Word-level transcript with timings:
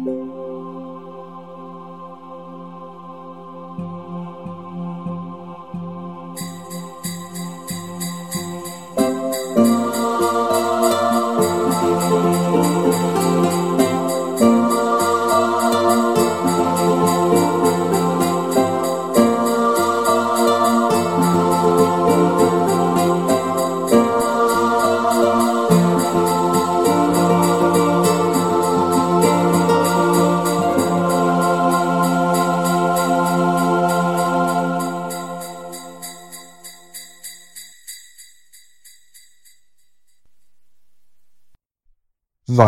Oh. 0.00 0.81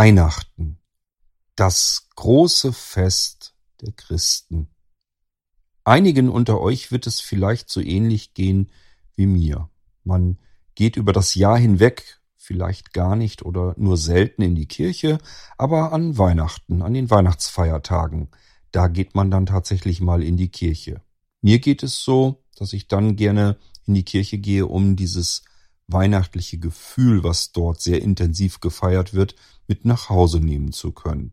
Weihnachten, 0.04 0.76
das 1.56 2.10
große 2.16 2.74
Fest 2.74 3.54
der 3.80 3.92
Christen. 3.92 4.68
Einigen 5.82 6.28
unter 6.28 6.60
euch 6.60 6.92
wird 6.92 7.06
es 7.06 7.20
vielleicht 7.20 7.70
so 7.70 7.80
ähnlich 7.80 8.34
gehen 8.34 8.70
wie 9.16 9.24
mir. 9.24 9.70
Man 10.02 10.36
geht 10.74 10.96
über 10.96 11.14
das 11.14 11.34
Jahr 11.34 11.56
hinweg, 11.56 12.20
vielleicht 12.36 12.92
gar 12.92 13.16
nicht 13.16 13.46
oder 13.46 13.74
nur 13.78 13.96
selten 13.96 14.42
in 14.42 14.54
die 14.54 14.68
Kirche, 14.68 15.16
aber 15.56 15.94
an 15.94 16.18
Weihnachten, 16.18 16.82
an 16.82 16.92
den 16.92 17.08
Weihnachtsfeiertagen, 17.08 18.28
da 18.72 18.88
geht 18.88 19.14
man 19.14 19.30
dann 19.30 19.47
tatsächlich 19.47 20.02
mal 20.02 20.22
in 20.22 20.36
die 20.36 20.50
Kirche. 20.50 21.00
Mir 21.41 21.60
geht 21.60 21.82
es 21.82 22.05
so, 22.05 22.44
dass 22.56 22.75
ich 22.75 22.88
dann 22.88 23.16
gerne 23.16 23.56
in 23.86 23.94
die 23.94 24.05
Kirche 24.05 24.36
gehe, 24.36 24.66
um 24.66 24.97
dieses 24.97 25.44
weihnachtliche 25.86 26.58
Gefühl, 26.58 27.24
was 27.24 27.52
dort 27.52 27.80
sehr 27.80 28.02
intensiv 28.02 28.60
gefeiert 28.60 29.14
wird, 29.14 29.34
mit 29.66 29.84
nach 29.84 30.08
Hause 30.08 30.41
nehmen 30.41 30.72
zu 30.72 30.92
können. 30.92 31.32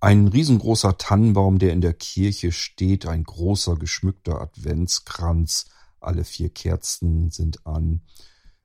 Ein 0.00 0.28
riesengroßer 0.28 0.98
Tannenbaum, 0.98 1.58
der 1.58 1.72
in 1.72 1.80
der 1.80 1.94
Kirche 1.94 2.52
steht, 2.52 3.06
ein 3.06 3.24
großer 3.24 3.76
geschmückter 3.76 4.40
Adventskranz, 4.40 5.66
alle 6.00 6.24
vier 6.24 6.50
Kerzen 6.50 7.30
sind 7.30 7.66
an. 7.66 8.02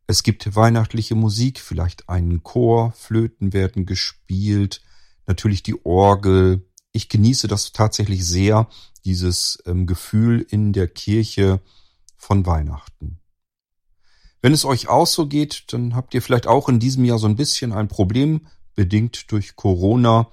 Es 0.07 0.23
gibt 0.23 0.55
weihnachtliche 0.55 1.15
Musik, 1.15 1.59
vielleicht 1.59 2.09
einen 2.09 2.43
Chor, 2.43 2.91
Flöten 2.91 3.53
werden 3.53 3.85
gespielt, 3.85 4.81
natürlich 5.25 5.63
die 5.63 5.85
Orgel. 5.85 6.67
Ich 6.91 7.07
genieße 7.07 7.47
das 7.47 7.71
tatsächlich 7.71 8.25
sehr, 8.25 8.67
dieses 9.05 9.63
ähm, 9.65 9.87
Gefühl 9.87 10.45
in 10.49 10.73
der 10.73 10.89
Kirche 10.89 11.61
von 12.17 12.45
Weihnachten. 12.45 13.20
Wenn 14.41 14.53
es 14.53 14.65
euch 14.65 14.87
auch 14.87 15.07
so 15.07 15.27
geht, 15.27 15.65
dann 15.73 15.95
habt 15.95 16.13
ihr 16.13 16.21
vielleicht 16.21 16.47
auch 16.47 16.69
in 16.69 16.79
diesem 16.79 17.05
Jahr 17.05 17.19
so 17.19 17.27
ein 17.27 17.35
bisschen 17.35 17.73
ein 17.73 17.87
Problem 17.87 18.47
bedingt 18.75 19.31
durch 19.31 19.55
Corona 19.55 20.27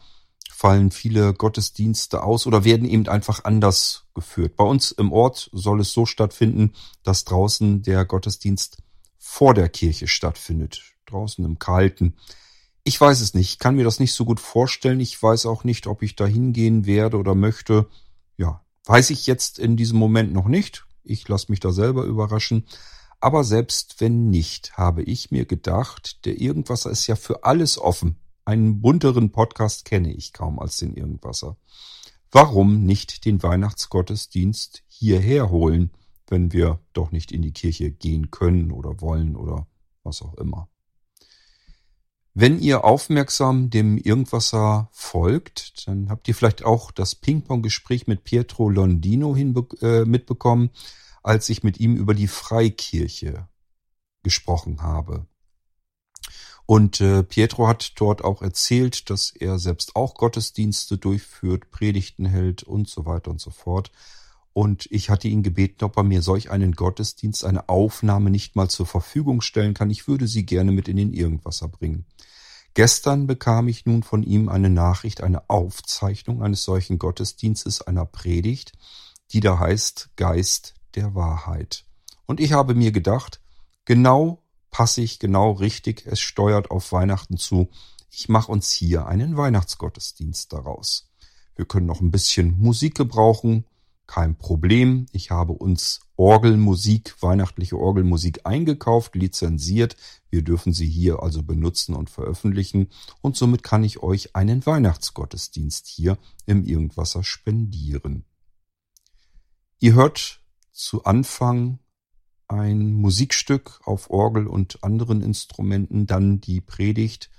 fallen 0.59 0.91
viele 0.91 1.34
Gottesdienste 1.34 2.25
aus 2.25 2.45
oder 2.45 2.64
werden 2.64 2.89
eben 2.89 3.06
einfach 3.06 3.45
anders 3.45 4.06
geführt. 4.12 4.56
Bei 4.56 4.64
uns 4.64 4.91
im 4.91 5.12
Ort 5.12 5.51
soll 5.53 5.81
es 5.81 5.92
so 5.92 6.05
stattfinden, 6.05 6.73
dass 7.05 7.25
draußen 7.25 7.83
der 7.83 8.05
Gottesdienst 8.05 8.79
vor 9.20 9.55
der 9.55 9.69
Kirche 9.69 10.09
stattfindet. 10.09 10.83
Draußen 11.06 11.45
im 11.45 11.61
Kalten. 11.61 12.17
Ich 12.83 13.01
weiß 13.01 13.20
es 13.20 13.34
nicht, 13.34 13.53
ich 13.53 13.59
kann 13.61 13.77
mir 13.77 13.84
das 13.84 14.01
nicht 14.01 14.14
so 14.14 14.25
gut 14.25 14.41
vorstellen. 14.41 14.98
Ich 14.98 15.23
weiß 15.23 15.47
auch 15.47 15.62
nicht, 15.62 15.86
ob 15.86 16.03
ich 16.03 16.17
da 16.17 16.27
hingehen 16.27 16.86
werde 16.86 17.19
oder 17.19 17.36
möchte. 17.36 17.86
Ja, 18.36 18.64
weiß 18.86 19.11
ich 19.11 19.29
jetzt 19.29 19.61
in 19.61 19.77
diesem 19.77 20.01
Moment 20.01 20.33
noch 20.33 20.48
nicht. 20.48 20.86
Ich 21.05 21.29
lasse 21.29 21.53
mich 21.53 21.61
da 21.61 21.70
selber 21.70 22.03
überraschen. 22.03 22.64
Aber 23.20 23.42
selbst 23.42 24.01
wenn 24.01 24.30
nicht, 24.30 24.77
habe 24.77 25.02
ich 25.02 25.30
mir 25.30 25.45
gedacht, 25.45 26.24
der 26.24 26.40
Irgendwasser 26.40 26.90
ist 26.90 27.06
ja 27.06 27.17
für 27.17 27.45
alles 27.45 27.79
offen. 27.79 28.17
Einen 28.45 28.80
bunteren 28.80 29.33
Podcast 29.33 29.84
kenne 29.84 30.12
ich 30.12 30.33
kaum 30.33 30.58
als 30.58 30.77
den 30.77 30.95
Irgendwasser. 30.95 31.57
Warum 32.30 32.84
nicht 32.84 33.24
den 33.24 33.42
Weihnachtsgottesdienst 33.42 34.84
hierher 34.86 35.51
holen, 35.51 35.90
wenn 36.28 36.52
wir 36.52 36.80
doch 36.92 37.11
nicht 37.11 37.33
in 37.33 37.42
die 37.42 37.52
Kirche 37.52 37.90
gehen 37.90 38.30
können 38.30 38.70
oder 38.70 39.01
wollen 39.01 39.34
oder 39.34 39.67
was 40.05 40.23
auch 40.23 40.34
immer? 40.34 40.68
Wenn 42.34 42.61
ihr 42.61 42.84
aufmerksam 42.84 43.68
dem 43.68 43.98
Irgendwasser 43.98 44.90
folgt, 44.92 45.89
dann 45.89 46.08
habt 46.08 46.28
ihr 46.28 46.36
vielleicht 46.36 46.64
auch 46.64 46.92
das 46.92 47.17
Ping-Pong-Gespräch 47.17 48.07
mit 48.07 48.23
Pietro 48.23 48.68
Londino 48.68 49.34
äh, 49.34 50.05
mitbekommen, 50.05 50.70
als 51.28 51.50
ich 51.50 51.62
mit 51.62 51.78
ihm 51.78 51.94
über 51.94 52.14
die 52.14 52.27
Freikirche 52.27 53.48
gesprochen 54.22 54.80
habe. 54.80 55.27
Und 56.64 57.02
äh, 57.02 57.22
Pietro 57.22 57.68
hat 57.68 57.92
dort 57.96 58.24
auch 58.24 58.40
erzählt, 58.40 59.11
dass 59.11 59.30
er 59.30 59.58
selbst 59.58 59.94
auch 59.94 60.14
Gottesdienste 60.14 60.96
durchführt, 60.96 61.70
Predigten 61.70 62.24
hält 62.24 62.62
und 62.62 62.89
so 62.89 63.05
weiter 63.05 63.30
und 63.30 63.42
so 63.42 63.50
fort. 63.50 63.90
Und 64.55 64.86
ich 64.90 65.11
hatte 65.11 65.28
ihn 65.28 65.42
gebeten, 65.42 65.84
ob 65.84 65.98
er 65.98 66.02
mir 66.02 66.22
solch 66.22 66.50
einen 66.50 66.72
Gottesdienst, 66.72 67.45
eine 67.45 67.68
Aufnahme 67.68 68.30
nicht 68.30 68.56
mal 68.56 68.70
zur 68.70 68.86
Verfügung 68.86 69.42
stellen 69.42 69.74
kann. 69.74 69.90
Ich 69.90 70.08
würde 70.08 70.27
sie 70.27 70.46
gerne 70.46 70.72
mit 70.72 70.89
in 70.89 70.96
den 70.96 71.12
Irgendwasser 71.12 71.68
bringen. 71.68 72.06
Gestern 72.72 73.27
bekam 73.27 73.68
ich 73.68 73.84
nun 73.84 74.02
von 74.02 74.22
ihm 74.22 74.48
eine 74.48 74.70
Nachricht, 74.70 75.22
eine 75.22 75.50
Aufzeichnung 75.50 76.42
eines 76.42 76.64
solchen 76.64 76.98
Gottesdienstes, 76.98 77.83
einer 77.83 78.06
Predigt, 78.06 78.72
die 79.33 79.40
da 79.40 79.58
heißt 79.58 80.10
Geist 80.16 80.77
der 80.95 81.15
Wahrheit. 81.15 81.85
Und 82.27 82.41
ich 82.41 82.53
habe 82.53 82.75
mir 82.75 82.93
gedacht, 82.93 83.41
genau 83.85 84.43
passig, 84.71 85.19
genau 85.19 85.53
richtig, 85.53 86.07
es 86.07 86.21
steuert 86.21 86.71
auf 86.71 86.93
Weihnachten 86.93 87.37
zu. 87.37 87.69
Ich 88.11 88.29
mache 88.29 88.53
uns 88.53 88.71
hier 88.71 89.07
einen 89.07 89.37
Weihnachtsgottesdienst 89.37 90.53
daraus. 90.53 91.11
Wir 91.57 91.65
können 91.65 91.87
noch 91.87 92.01
ein 92.01 92.11
bisschen 92.11 92.59
Musik 92.59 92.95
gebrauchen, 92.95 93.65
kein 94.07 94.37
Problem. 94.37 95.07
Ich 95.13 95.31
habe 95.31 95.53
uns 95.53 96.01
Orgelmusik, 96.17 97.15
weihnachtliche 97.20 97.77
Orgelmusik 97.77 98.41
eingekauft, 98.45 99.15
lizenziert. 99.15 99.97
Wir 100.31 100.43
dürfen 100.43 100.73
sie 100.73 100.89
hier 100.89 101.23
also 101.23 101.43
benutzen 101.43 101.95
und 101.95 102.09
veröffentlichen. 102.09 102.89
Und 103.20 103.37
somit 103.37 103.63
kann 103.63 103.85
ich 103.85 104.03
euch 104.03 104.35
einen 104.35 104.65
Weihnachtsgottesdienst 104.65 105.87
hier 105.87 106.19
im 106.47 106.65
Irgendwasser 106.65 107.23
spendieren. 107.23 108.25
Ihr 109.79 109.95
hört 109.95 110.38
zu 110.78 111.05
Anfang 111.05 111.80
ein 112.46 112.92
Musikstück 112.92 113.80
auf 113.84 114.11
Orgel 114.11 114.46
und 114.46 114.84
anderen 114.84 115.22
Instrumenten, 115.22 116.06
dann 116.06 116.40
die 116.40 116.61
Predigt 116.61 117.30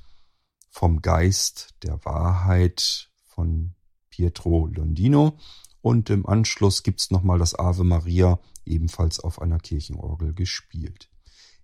vom 0.70 1.02
Geist 1.02 1.74
der 1.84 2.04
Wahrheit 2.04 3.10
von 3.24 3.76
Pietro 4.10 4.68
Londino 4.68 5.38
und 5.82 6.10
im 6.10 6.26
Anschluss 6.26 6.84
gibt's 6.84 7.12
nochmal 7.12 7.40
das 7.40 7.56
Ave 7.56 7.86
Maria, 7.86 8.40
ebenfalls 8.66 9.22
auf 9.22 9.42
einer 9.42 9.60
Kirchenorgel 9.60 10.34
gespielt. 10.34 11.10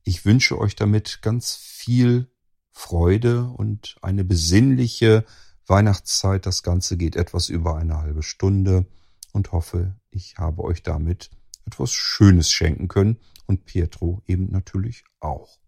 Ich 0.03 0.23
wünsche 0.23 0.57
euch 0.57 0.77
damit 0.77 1.21
ganz 1.21 1.55
viel 1.55 2.31
Freude 2.71 3.43
und 3.43 3.97
eine 4.01 4.23
besinnliche 4.23 5.25
Weihnachtszeit. 5.67 6.45
Das 6.45 6.63
Ganze 6.63 6.95
geht 6.95 7.17
etwas 7.17 7.49
über 7.49 7.75
eine 7.75 7.97
halbe 7.97 8.23
Stunde 8.23 8.85
und 9.33 9.51
hoffe, 9.51 9.95
ich 10.09 10.37
habe 10.37 10.63
euch 10.63 10.81
damit 10.81 11.31
etwas 11.65 11.91
Schönes 11.91 12.51
schenken 12.51 12.87
können 12.87 13.17
und 13.45 13.65
Pietro 13.65 14.21
eben 14.27 14.51
natürlich 14.51 15.03
auch. 15.19 15.59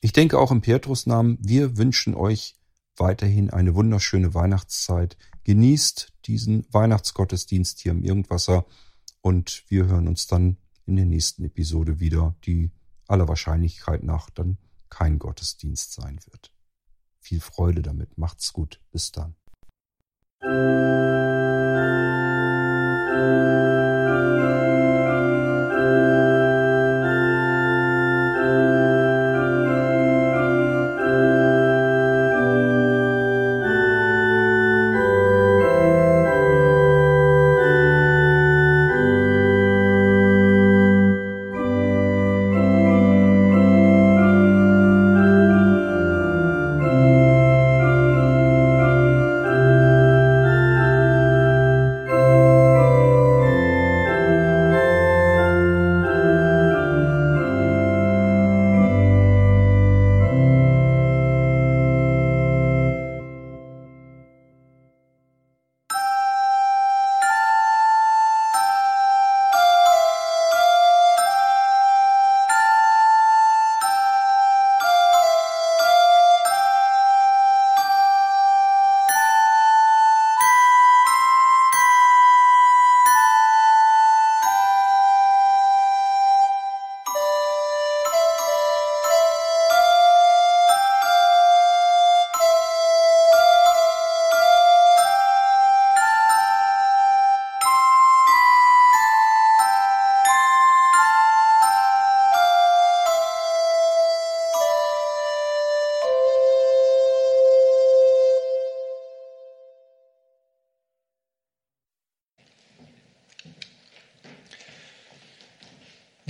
Ich 0.00 0.12
denke 0.12 0.38
auch 0.38 0.50
im 0.50 0.62
Pietrus 0.62 1.06
Namen, 1.06 1.38
wir 1.40 1.76
wünschen 1.76 2.14
euch 2.14 2.54
weiterhin 2.96 3.50
eine 3.50 3.74
wunderschöne 3.74 4.34
Weihnachtszeit. 4.34 5.16
Genießt 5.44 6.12
diesen 6.26 6.66
Weihnachtsgottesdienst 6.72 7.80
hier 7.80 7.92
im 7.92 8.02
Irgendwasser 8.02 8.66
und 9.20 9.64
wir 9.68 9.86
hören 9.86 10.08
uns 10.08 10.26
dann 10.26 10.58
in 10.86 10.96
der 10.96 11.06
nächsten 11.06 11.44
Episode 11.44 12.00
wieder, 12.00 12.34
die 12.44 12.70
aller 13.06 13.28
Wahrscheinlichkeit 13.28 14.02
nach 14.02 14.30
dann 14.30 14.58
kein 14.88 15.18
Gottesdienst 15.18 15.92
sein 15.92 16.20
wird. 16.30 16.52
Viel 17.18 17.40
Freude 17.40 17.82
damit, 17.82 18.18
macht's 18.18 18.52
gut, 18.52 18.80
bis 18.90 19.12
dann. 19.12 19.34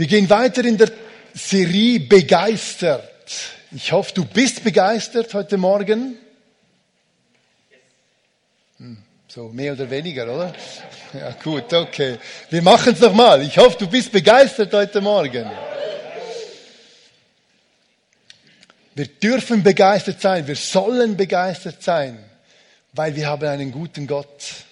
Wir 0.00 0.06
gehen 0.06 0.30
weiter 0.30 0.64
in 0.64 0.78
der 0.78 0.90
Serie 1.34 2.00
Begeistert. 2.00 3.04
Ich 3.70 3.92
hoffe, 3.92 4.14
du 4.14 4.24
bist 4.24 4.64
begeistert 4.64 5.34
heute 5.34 5.58
Morgen. 5.58 6.16
Hm, 8.78 8.96
so 9.28 9.50
mehr 9.50 9.74
oder 9.74 9.90
weniger, 9.90 10.24
oder? 10.24 10.54
Ja, 11.12 11.32
gut, 11.32 11.70
okay. 11.74 12.16
Wir 12.48 12.62
machen 12.62 12.94
es 12.94 13.00
nochmal. 13.00 13.42
Ich 13.42 13.58
hoffe, 13.58 13.76
du 13.76 13.88
bist 13.88 14.10
begeistert 14.10 14.72
heute 14.72 15.02
Morgen. 15.02 15.50
Wir 18.94 19.06
dürfen 19.06 19.62
begeistert 19.62 20.22
sein, 20.22 20.46
wir 20.46 20.56
sollen 20.56 21.14
begeistert 21.14 21.82
sein, 21.82 22.18
weil 22.94 23.14
wir 23.14 23.26
haben 23.26 23.46
einen 23.46 23.70
guten 23.70 24.06
Gott. 24.06 24.64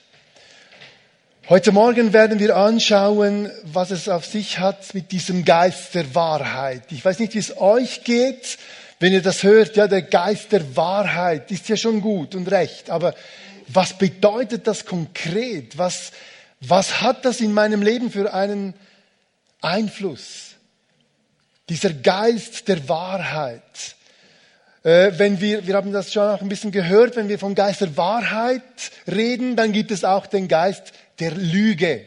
Heute 1.50 1.72
Morgen 1.72 2.12
werden 2.12 2.40
wir 2.40 2.56
anschauen, 2.56 3.50
was 3.64 3.90
es 3.90 4.10
auf 4.10 4.26
sich 4.26 4.58
hat 4.58 4.92
mit 4.92 5.12
diesem 5.12 5.46
Geist 5.46 5.94
der 5.94 6.14
Wahrheit. 6.14 6.82
Ich 6.90 7.02
weiß 7.02 7.20
nicht, 7.20 7.32
wie 7.32 7.38
es 7.38 7.56
euch 7.56 8.04
geht, 8.04 8.58
wenn 9.00 9.14
ihr 9.14 9.22
das 9.22 9.44
hört, 9.44 9.74
ja, 9.74 9.88
der 9.88 10.02
Geist 10.02 10.52
der 10.52 10.76
Wahrheit 10.76 11.50
ist 11.50 11.70
ja 11.70 11.78
schon 11.78 12.02
gut 12.02 12.34
und 12.34 12.50
recht, 12.50 12.90
aber 12.90 13.14
was 13.66 13.96
bedeutet 13.96 14.66
das 14.66 14.84
konkret? 14.84 15.78
Was, 15.78 16.12
was 16.60 17.00
hat 17.00 17.24
das 17.24 17.40
in 17.40 17.54
meinem 17.54 17.80
Leben 17.80 18.10
für 18.10 18.34
einen 18.34 18.74
Einfluss? 19.62 20.50
Dieser 21.70 21.94
Geist 21.94 22.68
der 22.68 22.90
Wahrheit. 22.90 23.62
Äh, 24.82 25.12
wenn 25.16 25.40
wir, 25.40 25.66
wir 25.66 25.76
haben 25.76 25.92
das 25.94 26.12
schon 26.12 26.28
auch 26.28 26.42
ein 26.42 26.50
bisschen 26.50 26.72
gehört, 26.72 27.16
wenn 27.16 27.30
wir 27.30 27.38
vom 27.38 27.54
Geist 27.54 27.80
der 27.80 27.96
Wahrheit 27.96 28.62
reden, 29.06 29.56
dann 29.56 29.72
gibt 29.72 29.90
es 29.90 30.04
auch 30.04 30.26
den 30.26 30.46
Geist 30.46 30.92
der 31.18 31.32
Lüge. 31.32 32.06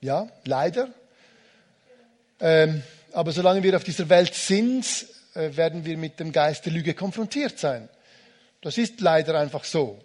Ja, 0.00 0.28
leider. 0.44 0.88
Ähm, 2.40 2.82
aber 3.12 3.32
solange 3.32 3.62
wir 3.62 3.76
auf 3.76 3.84
dieser 3.84 4.08
Welt 4.08 4.34
sind, 4.34 4.86
äh, 5.34 5.56
werden 5.56 5.84
wir 5.84 5.98
mit 5.98 6.18
dem 6.20 6.32
Geist 6.32 6.64
der 6.64 6.72
Lüge 6.72 6.94
konfrontiert 6.94 7.58
sein. 7.58 7.88
Das 8.62 8.78
ist 8.78 9.00
leider 9.00 9.38
einfach 9.38 9.64
so. 9.64 9.98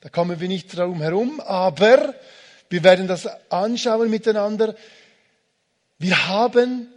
Da 0.00 0.08
kommen 0.08 0.40
wir 0.40 0.48
nicht 0.48 0.76
drum 0.76 1.00
herum, 1.00 1.40
aber 1.40 2.14
wir 2.70 2.82
werden 2.82 3.06
das 3.06 3.26
anschauen 3.50 4.10
miteinander. 4.10 4.74
Wir 5.98 6.28
haben 6.28 6.88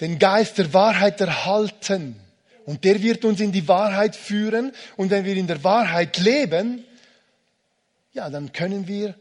den 0.00 0.18
Geist 0.18 0.58
der 0.58 0.72
Wahrheit 0.72 1.20
erhalten 1.20 2.20
und 2.66 2.84
der 2.84 3.02
wird 3.02 3.24
uns 3.24 3.40
in 3.40 3.50
die 3.50 3.66
Wahrheit 3.66 4.14
führen 4.14 4.72
und 4.96 5.10
wenn 5.10 5.24
wir 5.24 5.36
in 5.36 5.48
der 5.48 5.64
Wahrheit 5.64 6.18
leben, 6.18 6.84
ja, 8.12 8.30
dann 8.30 8.52
können 8.52 8.88
wir 8.88 9.14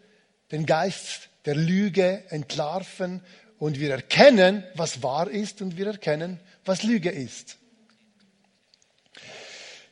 den 0.52 0.66
Geist 0.66 1.30
der 1.46 1.56
Lüge 1.56 2.24
entlarven 2.30 3.22
und 3.60 3.80
wir 3.80 3.92
erkennen, 3.92 4.64
was 4.76 5.04
wahr 5.04 5.30
ist 5.30 5.62
und 5.62 5.78
wir 5.78 5.88
erkennen, 5.88 6.40
was 6.66 6.84
Lüge 6.84 7.10
ist. 7.10 7.58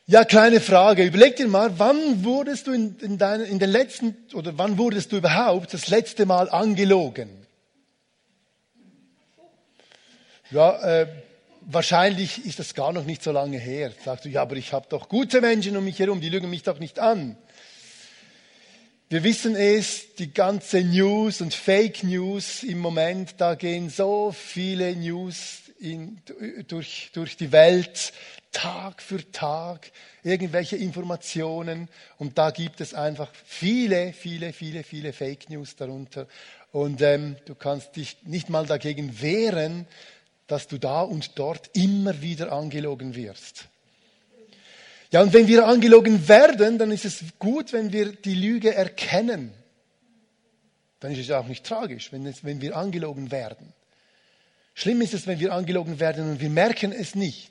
Ja, 0.08 0.24
kleine 0.24 0.60
Frage. 0.60 1.02
Überleg 1.04 1.34
dir 1.34 1.48
mal, 1.48 1.80
wann 1.80 2.24
wurdest 2.24 2.68
du 2.68 2.72
in, 2.72 2.96
in, 3.00 3.18
deinen, 3.18 3.44
in 3.44 3.58
den 3.58 3.70
letzten, 3.70 4.16
oder 4.34 4.56
wann 4.56 4.78
wurdest 4.78 5.10
du 5.10 5.16
überhaupt 5.16 5.74
das 5.74 5.88
letzte 5.88 6.26
Mal 6.26 6.48
angelogen? 6.48 7.28
Ja, 10.52 10.80
äh, 10.80 11.08
wahrscheinlich 11.62 12.46
ist 12.46 12.60
das 12.60 12.74
gar 12.74 12.92
noch 12.92 13.04
nicht 13.04 13.20
so 13.20 13.32
lange 13.32 13.58
her. 13.58 13.90
Sagst 14.04 14.26
du, 14.26 14.28
ja, 14.28 14.42
aber 14.42 14.54
ich 14.54 14.72
habe 14.72 14.86
doch 14.88 15.08
gute 15.08 15.40
Menschen 15.40 15.76
um 15.76 15.84
mich 15.84 15.98
herum, 15.98 16.20
die 16.20 16.28
lügen 16.28 16.48
mich 16.50 16.62
doch 16.62 16.78
nicht 16.78 17.00
an. 17.00 17.36
Wir 19.08 19.22
wissen 19.22 19.54
es, 19.54 20.16
die 20.16 20.34
ganze 20.34 20.80
News 20.80 21.40
und 21.40 21.54
Fake 21.54 22.02
News 22.02 22.64
im 22.64 22.80
Moment, 22.80 23.34
da 23.38 23.54
gehen 23.54 23.88
so 23.88 24.32
viele 24.32 24.96
News 24.96 25.60
in, 25.78 26.20
durch, 26.66 27.10
durch 27.12 27.36
die 27.36 27.52
Welt, 27.52 28.12
Tag 28.50 29.00
für 29.00 29.30
Tag, 29.30 29.92
irgendwelche 30.24 30.74
Informationen 30.76 31.88
und 32.18 32.36
da 32.36 32.50
gibt 32.50 32.80
es 32.80 32.94
einfach 32.94 33.30
viele, 33.44 34.12
viele, 34.12 34.52
viele, 34.52 34.82
viele 34.82 35.12
Fake 35.12 35.50
News 35.50 35.76
darunter 35.76 36.26
und 36.72 37.00
ähm, 37.00 37.36
du 37.44 37.54
kannst 37.54 37.94
dich 37.94 38.16
nicht 38.24 38.50
mal 38.50 38.66
dagegen 38.66 39.20
wehren, 39.22 39.86
dass 40.48 40.66
du 40.66 40.78
da 40.78 41.02
und 41.02 41.38
dort 41.38 41.70
immer 41.76 42.22
wieder 42.22 42.50
angelogen 42.50 43.14
wirst. 43.14 43.68
Ja, 45.10 45.22
und 45.22 45.32
wenn 45.32 45.46
wir 45.46 45.66
angelogen 45.66 46.28
werden, 46.28 46.78
dann 46.78 46.90
ist 46.90 47.04
es 47.04 47.22
gut, 47.38 47.72
wenn 47.72 47.92
wir 47.92 48.12
die 48.12 48.34
Lüge 48.34 48.74
erkennen. 48.74 49.52
Dann 51.00 51.12
ist 51.12 51.20
es 51.20 51.30
auch 51.30 51.46
nicht 51.46 51.64
tragisch, 51.64 52.12
wenn, 52.12 52.26
es, 52.26 52.44
wenn 52.44 52.60
wir 52.60 52.76
angelogen 52.76 53.30
werden. 53.30 53.72
Schlimm 54.74 55.00
ist 55.00 55.14
es, 55.14 55.26
wenn 55.26 55.40
wir 55.40 55.52
angelogen 55.52 56.00
werden 56.00 56.30
und 56.30 56.40
wir 56.40 56.50
merken 56.50 56.92
es 56.92 57.14
nicht. 57.14 57.50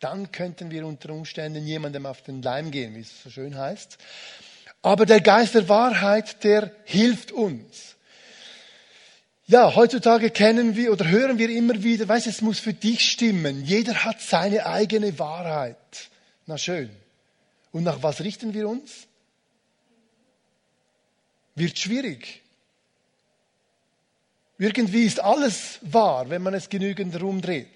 Dann 0.00 0.32
könnten 0.32 0.70
wir 0.70 0.86
unter 0.86 1.10
Umständen 1.10 1.66
jemandem 1.66 2.06
auf 2.06 2.22
den 2.22 2.42
Leim 2.42 2.70
gehen, 2.70 2.94
wie 2.94 3.00
es 3.00 3.22
so 3.22 3.30
schön 3.30 3.56
heißt. 3.56 3.98
Aber 4.82 5.04
der 5.04 5.20
Geist 5.20 5.54
der 5.54 5.68
Wahrheit, 5.68 6.42
der 6.42 6.72
hilft 6.84 7.32
uns. 7.32 7.96
Ja, 9.46 9.74
heutzutage 9.74 10.30
kennen 10.30 10.76
wir 10.76 10.92
oder 10.92 11.08
hören 11.08 11.38
wir 11.38 11.50
immer 11.50 11.82
wieder, 11.82 12.08
weißt 12.08 12.28
es 12.28 12.40
muss 12.40 12.60
für 12.60 12.72
dich 12.72 13.00
stimmen. 13.00 13.64
Jeder 13.64 14.04
hat 14.04 14.20
seine 14.20 14.64
eigene 14.64 15.18
Wahrheit. 15.18 15.76
Na 16.50 16.58
schön. 16.58 16.90
Und 17.70 17.84
nach 17.84 18.02
was 18.02 18.22
richten 18.22 18.54
wir 18.54 18.68
uns? 18.68 19.06
Wird 21.54 21.78
schwierig. 21.78 22.42
Irgendwie 24.58 25.04
ist 25.04 25.20
alles 25.20 25.78
wahr, 25.82 26.28
wenn 26.28 26.42
man 26.42 26.54
es 26.54 26.68
genügend 26.68 27.22
rumdreht. 27.22 27.68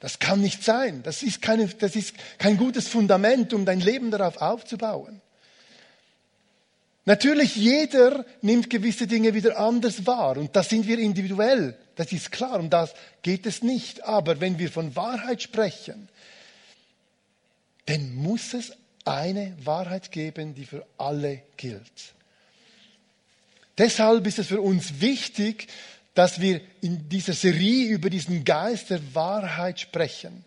Das 0.00 0.20
kann 0.20 0.40
nicht 0.40 0.64
sein. 0.64 1.02
Das 1.02 1.22
ist, 1.22 1.42
keine, 1.42 1.68
das 1.68 1.96
ist 1.96 2.14
kein 2.38 2.56
gutes 2.56 2.88
Fundament, 2.88 3.52
um 3.52 3.66
dein 3.66 3.80
Leben 3.80 4.10
darauf 4.10 4.38
aufzubauen. 4.38 5.20
Natürlich, 7.04 7.56
jeder 7.56 8.24
nimmt 8.40 8.70
gewisse 8.70 9.06
Dinge 9.06 9.34
wieder 9.34 9.58
anders 9.58 10.06
wahr 10.06 10.38
und 10.38 10.56
da 10.56 10.62
sind 10.62 10.86
wir 10.86 10.98
individuell. 10.98 11.76
Das 11.96 12.10
ist 12.10 12.32
klar, 12.32 12.58
um 12.58 12.70
das 12.70 12.94
geht 13.20 13.44
es 13.44 13.62
nicht. 13.62 14.02
Aber 14.04 14.40
wenn 14.40 14.58
wir 14.58 14.70
von 14.70 14.96
Wahrheit 14.96 15.42
sprechen, 15.42 16.08
dann 17.92 18.14
muss 18.14 18.54
es 18.54 18.72
eine 19.04 19.54
Wahrheit 19.62 20.10
geben, 20.10 20.54
die 20.54 20.64
für 20.64 20.86
alle 20.96 21.42
gilt. 21.58 22.14
Deshalb 23.76 24.26
ist 24.26 24.38
es 24.38 24.46
für 24.46 24.62
uns 24.62 25.00
wichtig, 25.00 25.66
dass 26.14 26.40
wir 26.40 26.62
in 26.80 27.08
dieser 27.10 27.34
Serie 27.34 27.88
über 27.88 28.08
diesen 28.08 28.44
Geist 28.44 28.88
der 28.90 29.14
Wahrheit 29.14 29.80
sprechen, 29.80 30.44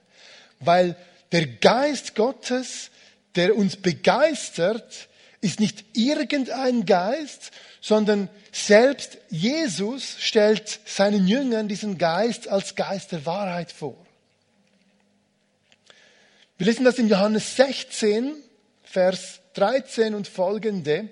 weil 0.59 0.95
der 1.31 1.45
Geist 1.45 2.15
Gottes, 2.15 2.89
der 3.35 3.55
uns 3.55 3.75
begeistert, 3.75 5.07
ist 5.41 5.59
nicht 5.59 5.85
irgendein 5.93 6.85
Geist, 6.85 7.51
sondern 7.79 8.29
selbst 8.51 9.19
Jesus 9.29 10.15
stellt 10.19 10.79
seinen 10.85 11.27
Jüngern 11.27 11.67
diesen 11.67 11.99
Geist 11.99 12.47
als 12.47 12.75
Geist 12.75 13.11
der 13.11 13.25
Wahrheit 13.27 13.71
vor. 13.71 14.04
Wir 16.57 16.67
lesen 16.67 16.85
das 16.85 16.99
in 16.99 17.09
Johannes 17.09 17.57
16, 17.57 18.33
Vers 18.83 19.41
13 19.55 20.15
und 20.15 20.25
folgende. 20.25 21.09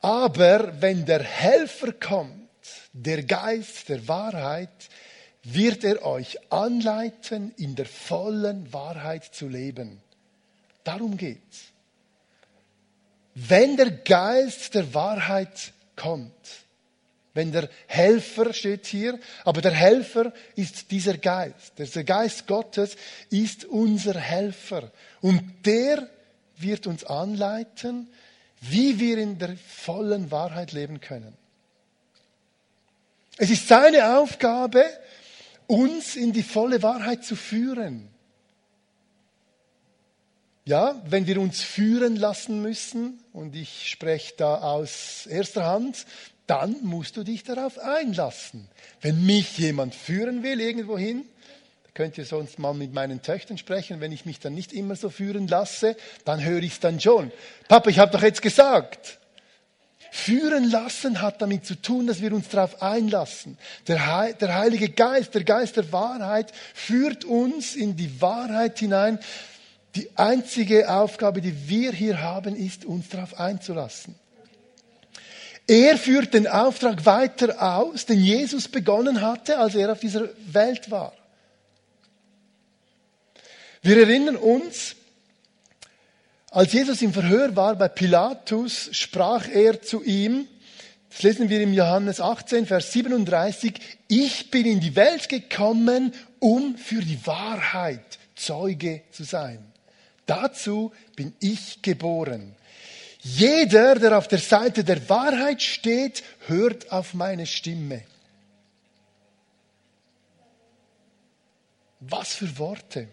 Aber 0.00 0.80
wenn 0.80 1.04
der 1.04 1.22
Helfer 1.22 1.92
kommt, 1.92 2.48
der 2.94 3.24
Geist 3.24 3.90
der 3.90 4.08
Wahrheit, 4.08 4.70
wird 5.42 5.84
er 5.84 6.02
euch 6.06 6.50
anleiten, 6.50 7.52
in 7.58 7.74
der 7.76 7.84
vollen 7.84 8.72
Wahrheit 8.72 9.24
zu 9.34 9.48
leben. 9.48 10.00
Darum 10.82 11.18
geht's. 11.18 11.64
Wenn 13.34 13.76
der 13.76 13.90
Geist 13.90 14.74
der 14.74 14.94
Wahrheit 14.94 15.74
kommt, 15.94 16.63
wenn 17.34 17.50
der 17.50 17.68
Helfer 17.88 18.54
steht 18.54 18.86
hier, 18.86 19.18
aber 19.44 19.60
der 19.60 19.72
Helfer 19.72 20.32
ist 20.54 20.90
dieser 20.92 21.18
Geist. 21.18 21.72
Der 21.76 22.04
Geist 22.04 22.46
Gottes 22.46 22.96
ist 23.28 23.64
unser 23.64 24.18
Helfer. 24.18 24.90
Und 25.20 25.42
der 25.66 26.08
wird 26.56 26.86
uns 26.86 27.04
anleiten, 27.04 28.08
wie 28.60 28.98
wir 29.00 29.18
in 29.18 29.38
der 29.38 29.56
vollen 29.56 30.30
Wahrheit 30.30 30.72
leben 30.72 31.00
können. 31.00 31.36
Es 33.36 33.50
ist 33.50 33.66
seine 33.66 34.16
Aufgabe, 34.16 34.84
uns 35.66 36.14
in 36.14 36.32
die 36.32 36.44
volle 36.44 36.82
Wahrheit 36.82 37.24
zu 37.24 37.34
führen. 37.34 38.08
Ja, 40.66 41.02
wenn 41.06 41.26
wir 41.26 41.40
uns 41.40 41.60
führen 41.60 42.16
lassen 42.16 42.62
müssen, 42.62 43.22
und 43.32 43.54
ich 43.54 43.90
spreche 43.90 44.34
da 44.36 44.58
aus 44.62 45.26
erster 45.26 45.66
Hand, 45.66 46.06
dann 46.46 46.76
musst 46.82 47.16
du 47.16 47.24
dich 47.24 47.42
darauf 47.42 47.78
einlassen. 47.78 48.68
Wenn 49.00 49.24
mich 49.24 49.58
jemand 49.58 49.94
führen 49.94 50.42
will 50.42 50.60
irgendwohin, 50.60 51.24
könnt 51.94 52.18
ihr 52.18 52.24
sonst 52.24 52.58
mal 52.58 52.74
mit 52.74 52.92
meinen 52.92 53.22
Töchtern 53.22 53.56
sprechen, 53.56 54.00
wenn 54.00 54.12
ich 54.12 54.26
mich 54.26 54.40
dann 54.40 54.54
nicht 54.54 54.72
immer 54.72 54.96
so 54.96 55.10
führen 55.10 55.46
lasse, 55.48 55.96
dann 56.24 56.42
höre 56.42 56.62
ich 56.62 56.72
es 56.72 56.80
dann 56.80 57.00
schon. 57.00 57.30
Papa, 57.68 57.88
ich 57.88 57.98
habe 57.98 58.12
doch 58.12 58.22
jetzt 58.22 58.42
gesagt. 58.42 59.18
führen 60.14 60.70
lassen 60.70 61.20
hat 61.20 61.42
damit 61.42 61.66
zu 61.66 61.74
tun, 61.74 62.06
dass 62.06 62.22
wir 62.22 62.32
uns 62.32 62.48
darauf 62.48 62.80
einlassen. 62.80 63.58
Der, 63.88 64.26
He 64.26 64.34
der 64.40 64.54
Heilige 64.54 64.88
Geist, 64.88 65.34
der 65.34 65.42
Geist 65.42 65.76
der 65.76 65.90
Wahrheit, 65.90 66.52
führt 66.72 67.24
uns 67.24 67.74
in 67.74 67.96
die 67.96 68.20
Wahrheit 68.20 68.78
hinein. 68.78 69.18
Die 69.96 70.16
einzige 70.16 70.88
Aufgabe, 70.88 71.40
die 71.40 71.68
wir 71.68 71.92
hier 71.92 72.22
haben, 72.22 72.54
ist, 72.54 72.84
uns 72.84 73.08
darauf 73.08 73.40
einzulassen. 73.40 74.14
Er 75.66 75.96
führt 75.96 76.34
den 76.34 76.46
Auftrag 76.46 77.06
weiter 77.06 77.76
aus, 77.76 78.04
den 78.04 78.22
Jesus 78.22 78.68
begonnen 78.68 79.22
hatte, 79.22 79.58
als 79.58 79.74
er 79.74 79.92
auf 79.92 80.00
dieser 80.00 80.28
Welt 80.52 80.90
war. 80.90 81.14
Wir 83.82 83.98
erinnern 83.98 84.36
uns, 84.36 84.96
als 86.50 86.72
Jesus 86.72 87.02
im 87.02 87.12
Verhör 87.12 87.56
war 87.56 87.76
bei 87.76 87.88
Pilatus, 87.88 88.90
sprach 88.92 89.48
er 89.48 89.82
zu 89.82 90.02
ihm, 90.04 90.46
das 91.10 91.22
lesen 91.22 91.48
wir 91.48 91.60
im 91.60 91.72
Johannes 91.72 92.20
18, 92.20 92.66
Vers 92.66 92.92
37, 92.92 93.74
ich 94.08 94.50
bin 94.50 94.66
in 94.66 94.80
die 94.80 94.96
Welt 94.96 95.28
gekommen, 95.28 96.12
um 96.40 96.76
für 96.76 97.00
die 97.00 97.26
Wahrheit 97.26 98.18
Zeuge 98.34 99.02
zu 99.12 99.24
sein. 99.24 99.64
Dazu 100.26 100.92
bin 101.16 101.34
ich 101.40 101.82
geboren. 101.82 102.56
Jeder, 103.24 103.94
der 103.94 104.18
auf 104.18 104.28
der 104.28 104.38
Seite 104.38 104.84
der 104.84 105.08
Wahrheit 105.08 105.62
steht, 105.62 106.22
hört 106.46 106.92
auf 106.92 107.14
meine 107.14 107.46
Stimme. 107.46 108.02
Was 112.00 112.34
für 112.34 112.58
Worte. 112.58 113.08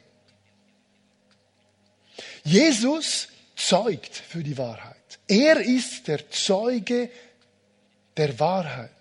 Jesus 2.43 3.29
zeugt 3.55 4.13
für 4.13 4.43
die 4.43 4.57
Wahrheit. 4.57 4.97
Er 5.29 5.61
ist 5.61 6.09
der 6.09 6.29
Zeuge 6.29 7.09
der 8.17 8.37
Wahrheit. 8.37 8.91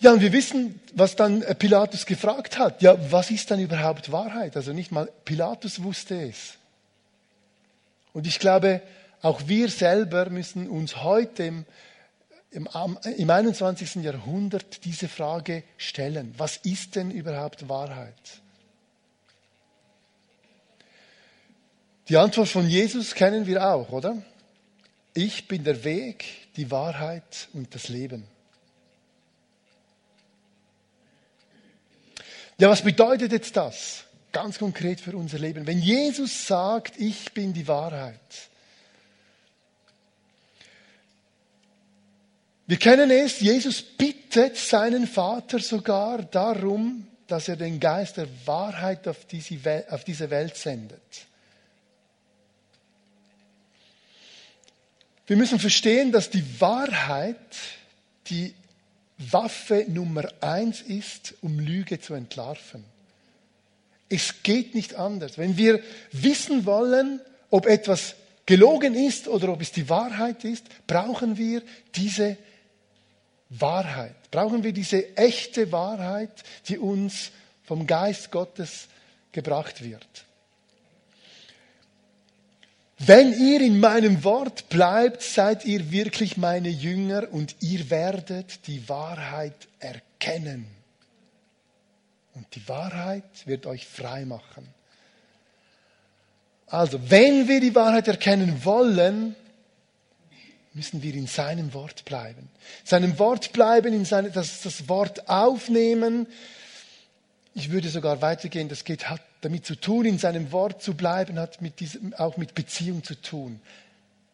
Ja, 0.00 0.12
und 0.12 0.20
wir 0.20 0.34
wissen, 0.34 0.80
was 0.92 1.16
dann 1.16 1.40
Pilatus 1.58 2.04
gefragt 2.04 2.58
hat. 2.58 2.82
Ja, 2.82 2.96
was 3.10 3.30
ist 3.30 3.50
dann 3.50 3.60
überhaupt 3.60 4.12
Wahrheit? 4.12 4.54
Also 4.56 4.74
nicht 4.74 4.92
mal 4.92 5.10
Pilatus 5.24 5.82
wusste 5.82 6.28
es. 6.28 6.58
Und 8.12 8.26
ich 8.26 8.38
glaube, 8.38 8.82
auch 9.22 9.46
wir 9.46 9.68
selber 9.68 10.30
müssen 10.30 10.68
uns 10.68 10.96
heute 11.02 11.44
im, 11.44 11.66
im, 12.50 12.68
im 13.16 13.30
21. 13.30 13.96
Jahrhundert 13.96 14.84
diese 14.84 15.08
Frage 15.08 15.62
stellen. 15.76 16.34
Was 16.38 16.56
ist 16.58 16.96
denn 16.96 17.10
überhaupt 17.10 17.68
Wahrheit? 17.68 18.14
Die 22.08 22.16
Antwort 22.16 22.48
von 22.48 22.68
Jesus 22.68 23.14
kennen 23.14 23.46
wir 23.46 23.64
auch, 23.64 23.90
oder? 23.92 24.20
Ich 25.14 25.46
bin 25.48 25.64
der 25.64 25.84
Weg, 25.84 26.24
die 26.56 26.70
Wahrheit 26.70 27.48
und 27.52 27.74
das 27.74 27.88
Leben. 27.88 28.24
Ja, 32.58 32.68
was 32.68 32.82
bedeutet 32.82 33.32
jetzt 33.32 33.56
das 33.56 34.04
ganz 34.32 34.58
konkret 34.58 35.00
für 35.00 35.16
unser 35.16 35.38
Leben? 35.38 35.66
Wenn 35.66 35.80
Jesus 35.80 36.46
sagt, 36.46 36.98
ich 36.98 37.32
bin 37.32 37.52
die 37.52 37.68
Wahrheit, 37.68 38.49
Wir 42.70 42.76
kennen 42.76 43.10
es, 43.10 43.40
Jesus 43.40 43.82
bittet 43.82 44.56
seinen 44.56 45.08
Vater 45.08 45.58
sogar 45.58 46.22
darum, 46.22 47.04
dass 47.26 47.48
er 47.48 47.56
den 47.56 47.80
Geist 47.80 48.16
der 48.16 48.28
Wahrheit 48.44 49.08
auf 49.08 49.24
diese, 49.24 49.64
Welt, 49.64 49.90
auf 49.90 50.04
diese 50.04 50.30
Welt 50.30 50.54
sendet. 50.56 51.02
Wir 55.26 55.36
müssen 55.36 55.58
verstehen, 55.58 56.12
dass 56.12 56.30
die 56.30 56.44
Wahrheit 56.60 57.34
die 58.28 58.54
Waffe 59.18 59.86
Nummer 59.88 60.28
eins 60.40 60.80
ist, 60.80 61.34
um 61.42 61.58
Lüge 61.58 62.00
zu 62.00 62.14
entlarven. 62.14 62.84
Es 64.08 64.44
geht 64.44 64.76
nicht 64.76 64.94
anders. 64.94 65.38
Wenn 65.38 65.56
wir 65.56 65.82
wissen 66.12 66.66
wollen, 66.66 67.20
ob 67.50 67.66
etwas 67.66 68.14
gelogen 68.46 68.94
ist 68.94 69.26
oder 69.26 69.48
ob 69.48 69.60
es 69.60 69.72
die 69.72 69.88
Wahrheit 69.88 70.44
ist, 70.44 70.66
brauchen 70.86 71.36
wir 71.36 71.64
diese 71.96 72.28
Wahrheit. 72.28 72.49
Brauchen 73.50 74.62
wir 74.62 74.72
diese 74.72 75.16
echte 75.16 75.72
Wahrheit, 75.72 76.44
die 76.68 76.78
uns 76.78 77.30
vom 77.64 77.86
Geist 77.86 78.30
Gottes 78.30 78.88
gebracht 79.32 79.82
wird. 79.82 80.24
Wenn 82.98 83.32
ihr 83.32 83.62
in 83.62 83.80
meinem 83.80 84.24
Wort 84.24 84.68
bleibt, 84.68 85.22
seid 85.22 85.64
ihr 85.64 85.90
wirklich 85.90 86.36
meine 86.36 86.68
Jünger 86.68 87.28
und 87.32 87.56
ihr 87.60 87.88
werdet 87.88 88.66
die 88.66 88.88
Wahrheit 88.90 89.68
erkennen. 89.78 90.66
Und 92.34 92.46
die 92.54 92.68
Wahrheit 92.68 93.24
wird 93.46 93.66
euch 93.66 93.86
frei 93.86 94.26
machen. 94.26 94.68
Also, 96.66 97.00
wenn 97.10 97.48
wir 97.48 97.60
die 97.60 97.74
Wahrheit 97.74 98.06
erkennen 98.06 98.64
wollen, 98.64 99.34
müssen 100.72 101.02
wir 101.02 101.14
in 101.14 101.26
seinem 101.26 101.74
Wort 101.74 102.04
bleiben. 102.04 102.48
In 102.82 102.86
seinem 102.86 103.18
Wort 103.18 103.52
bleiben, 103.52 103.92
in 103.92 104.04
seine, 104.04 104.30
das, 104.30 104.62
das 104.62 104.88
Wort 104.88 105.28
aufnehmen. 105.28 106.26
Ich 107.54 107.70
würde 107.70 107.88
sogar 107.88 108.22
weitergehen, 108.22 108.68
das 108.68 108.84
geht, 108.84 109.10
hat 109.10 109.22
damit 109.40 109.66
zu 109.66 109.74
tun, 109.74 110.04
in 110.04 110.18
seinem 110.18 110.52
Wort 110.52 110.82
zu 110.82 110.94
bleiben, 110.94 111.38
hat 111.38 111.60
mit 111.60 111.80
diesem, 111.80 112.14
auch 112.14 112.36
mit 112.36 112.54
Beziehung 112.54 113.02
zu 113.02 113.20
tun. 113.20 113.60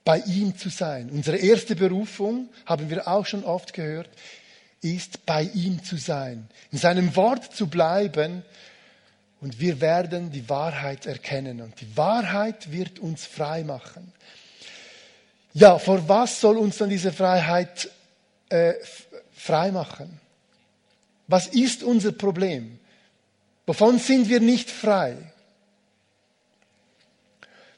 Bei 0.05 0.19
ihm 0.21 0.57
zu 0.57 0.69
sein. 0.69 1.11
Unsere 1.11 1.39
erste 1.39 1.75
Berufung, 1.75 2.49
haben 2.67 2.91
wir 2.91 3.09
auch 3.09 3.27
schon 3.27 3.43
oft 3.45 3.73
gehört, 3.73 4.11
ist 4.83 5.25
bei 5.27 5.43
ihm 5.43 5.83
zu 5.83 5.97
sein. 5.97 6.49
In 6.71 6.79
seinem 6.79 7.17
Wort 7.17 7.55
zu 7.55 7.67
bleiben 7.67 8.45
und 9.41 9.59
wir 9.59 9.81
werden 9.81 10.31
die 10.31 10.49
Wahrheit 10.49 11.07
erkennen 11.07 11.61
und 11.61 11.81
die 11.81 11.97
Wahrheit 11.97 12.73
wird 12.73 12.99
uns 12.99 13.27
frei 13.27 13.65
machen. 13.65 14.13
Ja, 15.59 15.79
vor 15.79 16.07
was 16.07 16.39
soll 16.39 16.59
uns 16.59 16.77
dann 16.77 16.91
diese 16.91 17.11
Freiheit 17.11 17.89
äh, 18.51 18.75
frei 19.33 19.73
machen? 19.73 20.21
Was 21.29 21.47
ist 21.47 21.83
unser 21.83 22.13
Problem? 22.13 22.79
Wovon 23.65 23.99
sind 23.99 24.29
wir 24.29 24.41
nicht 24.41 24.71
frei? 24.71 25.17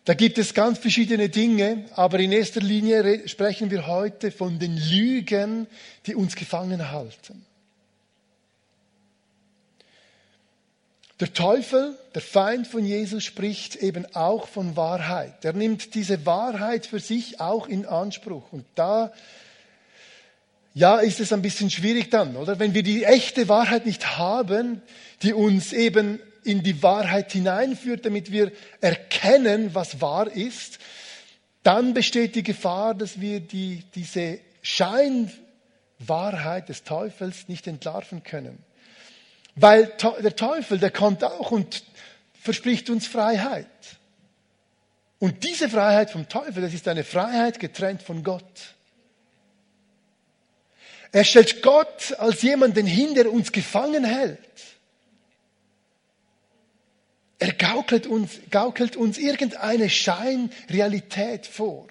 Da 0.05 0.15
gibt 0.15 0.39
es 0.39 0.55
ganz 0.55 0.81
verschiedene 0.81 1.29
Dinge, 1.29 1.85
aber 1.95 2.19
in 2.19 2.33
erster 2.33 2.61
Linie 2.61 3.29
sprechen 3.29 3.71
wir 3.71 3.87
heute 3.87 4.33
von 4.33 4.59
den 4.59 4.77
Lügen, 4.77 5.69
die 6.05 6.17
uns 6.17 6.35
gefangen 6.35 6.91
halten. 6.91 7.47
Der 11.21 11.33
Teufel, 11.33 11.97
der 12.15 12.23
Feind 12.23 12.69
von 12.69 12.85
Jesus, 12.85 13.25
spricht 13.25 13.77
eben 13.77 14.07
auch 14.15 14.47
von 14.47 14.77
Wahrheit. 14.77 15.45
Er 15.45 15.53
nimmt 15.53 15.97
diese 15.97 16.25
Wahrheit 16.27 16.87
für 16.87 17.01
sich 17.01 17.41
auch 17.41 17.67
in 17.67 17.87
Anspruch. 17.87 18.53
Und 18.53 18.65
da, 18.77 19.13
ja, 20.75 20.99
ist 20.99 21.19
es 21.19 21.33
ein 21.33 21.43
bisschen 21.43 21.71
schwierig 21.71 22.09
dann, 22.11 22.37
oder? 22.37 22.61
Wenn 22.61 22.73
wir 22.73 22.85
die 22.85 23.03
echte 23.03 23.49
Wahrheit 23.49 23.85
nicht 23.85 24.17
haben, 24.17 24.81
die 25.23 25.33
uns 25.33 25.73
eben 25.73 26.21
in 26.45 26.63
die 26.63 26.85
Wahrheit 26.85 27.33
hineinführt, 27.33 28.07
damit 28.07 28.31
wir 28.31 28.53
erkennen, 28.81 29.75
was 29.75 30.01
wahr 30.01 30.31
ist, 30.31 30.79
dann 31.65 31.95
besteht 31.95 32.37
die 32.37 32.45
Gefahr, 32.45 32.95
dass 32.95 33.21
wir 33.21 33.41
die, 33.41 33.83
diese 33.97 34.39
Scheinwahrheit 34.63 36.69
des 36.69 36.85
Teufels 36.85 37.49
nicht 37.49 37.67
entlarven 37.67 38.23
können. 38.23 38.68
Weil 39.61 39.93
der 40.23 40.37
Teufel, 40.37 40.79
der 40.79 40.91
kommt 40.91 41.25
auch 41.25 41.51
und 41.51 41.85
verspricht 42.41 42.91
uns 42.91 43.07
Freiheit. 43.07 43.67
Und 45.19 45.43
diese 45.43 45.69
Freiheit 45.69 46.11
vom 46.11 46.29
Teufel, 46.29 46.63
das 46.63 46.75
ist 46.75 46.87
eine 46.87 47.03
Freiheit 47.03 47.59
getrennt 47.59 48.03
von 48.03 48.23
Gott. 48.23 48.75
Er 51.11 51.25
stellt 51.25 51.63
Gott 51.63 52.15
als 52.19 52.43
jemanden 52.43 52.87
hin, 52.87 53.15
der 53.15 53.33
uns 53.33 53.51
gefangen 53.51 54.05
hält. 54.05 54.39
Er 57.41 57.53
gaukelt 57.53 58.07
uns, 58.07 58.41
gaukelt 58.51 58.97
uns 58.97 59.17
irgendeine 59.19 59.89
Scheinrealität 59.89 61.47
vor. 61.47 61.87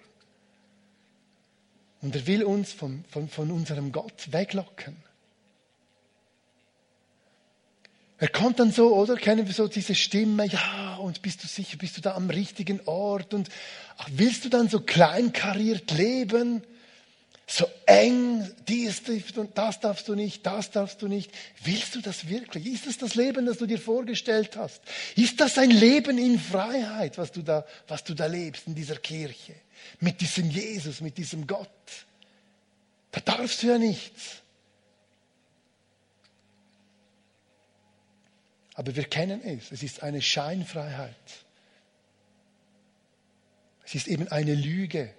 Und 2.01 2.15
er 2.15 2.27
will 2.27 2.43
uns 2.43 2.73
von, 2.73 3.03
von, 3.09 3.27
von 3.27 3.51
unserem 3.51 3.91
Gott 3.91 4.31
weglocken. 4.31 5.06
Er 8.19 8.29
kommt 8.29 8.59
dann 8.59 8.71
so, 8.71 8.95
oder? 8.95 9.15
Kennen 9.15 9.45
wir 9.45 9.53
so 9.53 9.67
diese 9.67 9.93
Stimme? 9.93 10.47
Ja, 10.47 10.95
und 10.95 11.21
bist 11.21 11.43
du 11.43 11.47
sicher, 11.47 11.77
bist 11.77 11.97
du 11.97 12.01
da 12.01 12.15
am 12.15 12.29
richtigen 12.29 12.81
Ort? 12.85 13.33
Und 13.33 13.49
ach, 13.97 14.09
willst 14.11 14.43
du 14.45 14.49
dann 14.49 14.69
so 14.69 14.79
kleinkariert 14.79 15.91
leben? 15.91 16.63
So 17.49 17.65
eng, 17.85 18.49
dies, 18.67 19.03
das 19.53 19.79
darfst 19.79 20.09
du 20.09 20.15
nicht, 20.15 20.45
das 20.45 20.71
darfst 20.71 21.01
du 21.01 21.07
nicht. 21.07 21.31
Willst 21.63 21.95
du 21.95 22.01
das 22.01 22.27
wirklich? 22.27 22.65
Ist 22.65 22.87
das 22.87 22.97
das 22.97 23.15
Leben, 23.15 23.45
das 23.45 23.59
du 23.59 23.67
dir 23.67 23.79
vorgestellt 23.79 24.57
hast? 24.57 24.81
Ist 25.15 25.39
das 25.39 25.57
ein 25.57 25.69
Leben 25.69 26.17
in 26.17 26.39
Freiheit, 26.39 27.17
was 27.17 27.31
du 27.31 27.43
da, 27.43 27.65
was 27.87 28.03
du 28.03 28.15
da 28.15 28.25
lebst 28.25 28.67
in 28.67 28.75
dieser 28.75 28.97
Kirche? 28.97 29.53
Mit 30.01 30.19
diesem 30.19 30.49
Jesus, 30.49 30.99
mit 30.99 31.17
diesem 31.17 31.47
Gott? 31.47 31.69
Da 33.11 33.21
darfst 33.21 33.63
du 33.63 33.67
ja 33.67 33.77
nichts. 33.77 34.41
Aber 38.77 38.95
wir 38.95 39.05
kennen 39.05 39.41
es. 39.43 39.71
Es 39.71 39.81
ist 39.81 40.03
eine 40.03 40.21
Scheinfreiheit. 40.21 41.15
Es 43.83 43.95
ist 43.95 44.07
eben 44.07 44.27
eine 44.27 44.53
Lüge. 44.53 45.11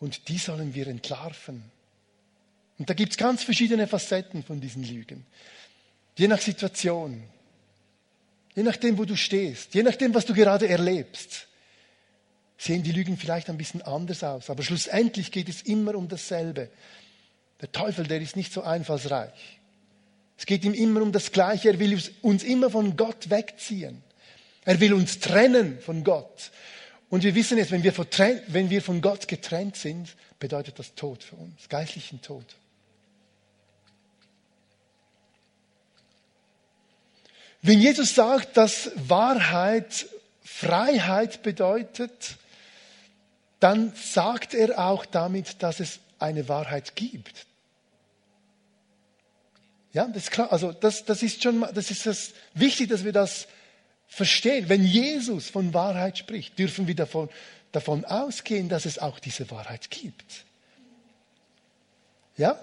Und 0.00 0.28
die 0.28 0.38
sollen 0.38 0.74
wir 0.74 0.86
entlarven. 0.88 1.62
Und 2.78 2.88
da 2.88 2.94
gibt 2.94 3.12
es 3.12 3.18
ganz 3.18 3.44
verschiedene 3.44 3.86
Facetten 3.86 4.42
von 4.42 4.62
diesen 4.62 4.84
Lügen. 4.84 5.26
Je 6.16 6.28
nach 6.28 6.40
Situation, 6.40 7.22
je 8.54 8.62
nachdem, 8.62 8.96
wo 8.96 9.04
du 9.04 9.16
stehst, 9.16 9.74
je 9.74 9.82
nachdem, 9.82 10.14
was 10.14 10.24
du 10.24 10.32
gerade 10.32 10.66
erlebst, 10.66 11.46
sehen 12.56 12.82
die 12.82 12.92
Lügen 12.92 13.18
vielleicht 13.18 13.50
ein 13.50 13.58
bisschen 13.58 13.82
anders 13.82 14.24
aus. 14.24 14.48
Aber 14.48 14.62
schlussendlich 14.62 15.30
geht 15.30 15.50
es 15.50 15.60
immer 15.60 15.94
um 15.94 16.08
dasselbe. 16.08 16.70
Der 17.60 17.70
Teufel, 17.70 18.06
der 18.06 18.22
ist 18.22 18.34
nicht 18.34 18.50
so 18.50 18.62
einfallsreich. 18.62 19.58
Es 20.38 20.46
geht 20.46 20.64
ihm 20.64 20.72
immer 20.72 21.02
um 21.02 21.12
das 21.12 21.32
Gleiche. 21.32 21.68
Er 21.70 21.78
will 21.78 22.00
uns 22.22 22.44
immer 22.44 22.70
von 22.70 22.96
Gott 22.96 23.28
wegziehen. 23.28 24.02
Er 24.64 24.80
will 24.80 24.94
uns 24.94 25.18
trennen 25.18 25.80
von 25.80 26.04
Gott. 26.04 26.52
Und 27.10 27.24
wir 27.24 27.34
wissen 27.34 27.58
jetzt, 27.58 27.72
wenn 27.72 27.82
wir, 27.82 27.92
wenn 28.46 28.70
wir 28.70 28.82
von 28.82 29.00
Gott 29.00 29.28
getrennt 29.28 29.76
sind, 29.76 30.14
bedeutet 30.38 30.78
das 30.78 30.94
Tod 30.94 31.24
für 31.24 31.36
uns, 31.36 31.68
geistlichen 31.68 32.22
Tod. 32.22 32.44
Wenn 37.60 37.80
Jesus 37.80 38.14
sagt, 38.14 38.56
dass 38.56 38.92
Wahrheit 38.94 40.06
Freiheit 40.44 41.42
bedeutet, 41.42 42.36
dann 43.60 43.92
sagt 43.94 44.54
er 44.54 44.78
auch 44.78 45.04
damit, 45.04 45.62
dass 45.62 45.80
es 45.80 46.00
eine 46.18 46.48
Wahrheit 46.48 46.94
gibt. 46.96 47.46
Ja, 49.98 50.06
das 50.06 50.22
ist 50.22 50.30
klar. 50.30 50.52
Also 50.52 50.70
das, 50.70 51.04
das 51.06 51.24
ist 51.24 51.42
schon, 51.42 51.66
das 51.74 51.90
ist 51.90 52.06
das 52.06 52.30
wichtig, 52.54 52.88
dass 52.88 53.02
wir 53.04 53.10
das 53.10 53.48
verstehen. 54.06 54.68
Wenn 54.68 54.84
Jesus 54.84 55.50
von 55.50 55.74
Wahrheit 55.74 56.18
spricht, 56.18 56.56
dürfen 56.56 56.86
wir 56.86 56.94
davon, 56.94 57.28
davon 57.72 58.04
ausgehen, 58.04 58.68
dass 58.68 58.84
es 58.84 59.00
auch 59.00 59.18
diese 59.18 59.50
Wahrheit 59.50 59.90
gibt. 59.90 60.44
Ja? 62.36 62.60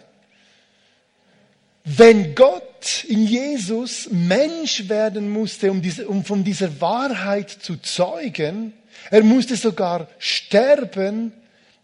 Wenn 1.83 2.35
Gott 2.35 3.03
in 3.03 3.27
Jesus 3.27 4.07
Mensch 4.11 4.87
werden 4.87 5.29
musste, 5.29 5.71
um, 5.71 5.81
diese, 5.81 6.07
um 6.07 6.23
von 6.23 6.45
dieser 6.45 6.79
Wahrheit 6.79 7.49
zu 7.49 7.75
zeugen, 7.75 8.71
er 9.11 9.23
musste 9.23 9.57
sogar 9.57 10.07
sterben, 10.19 11.33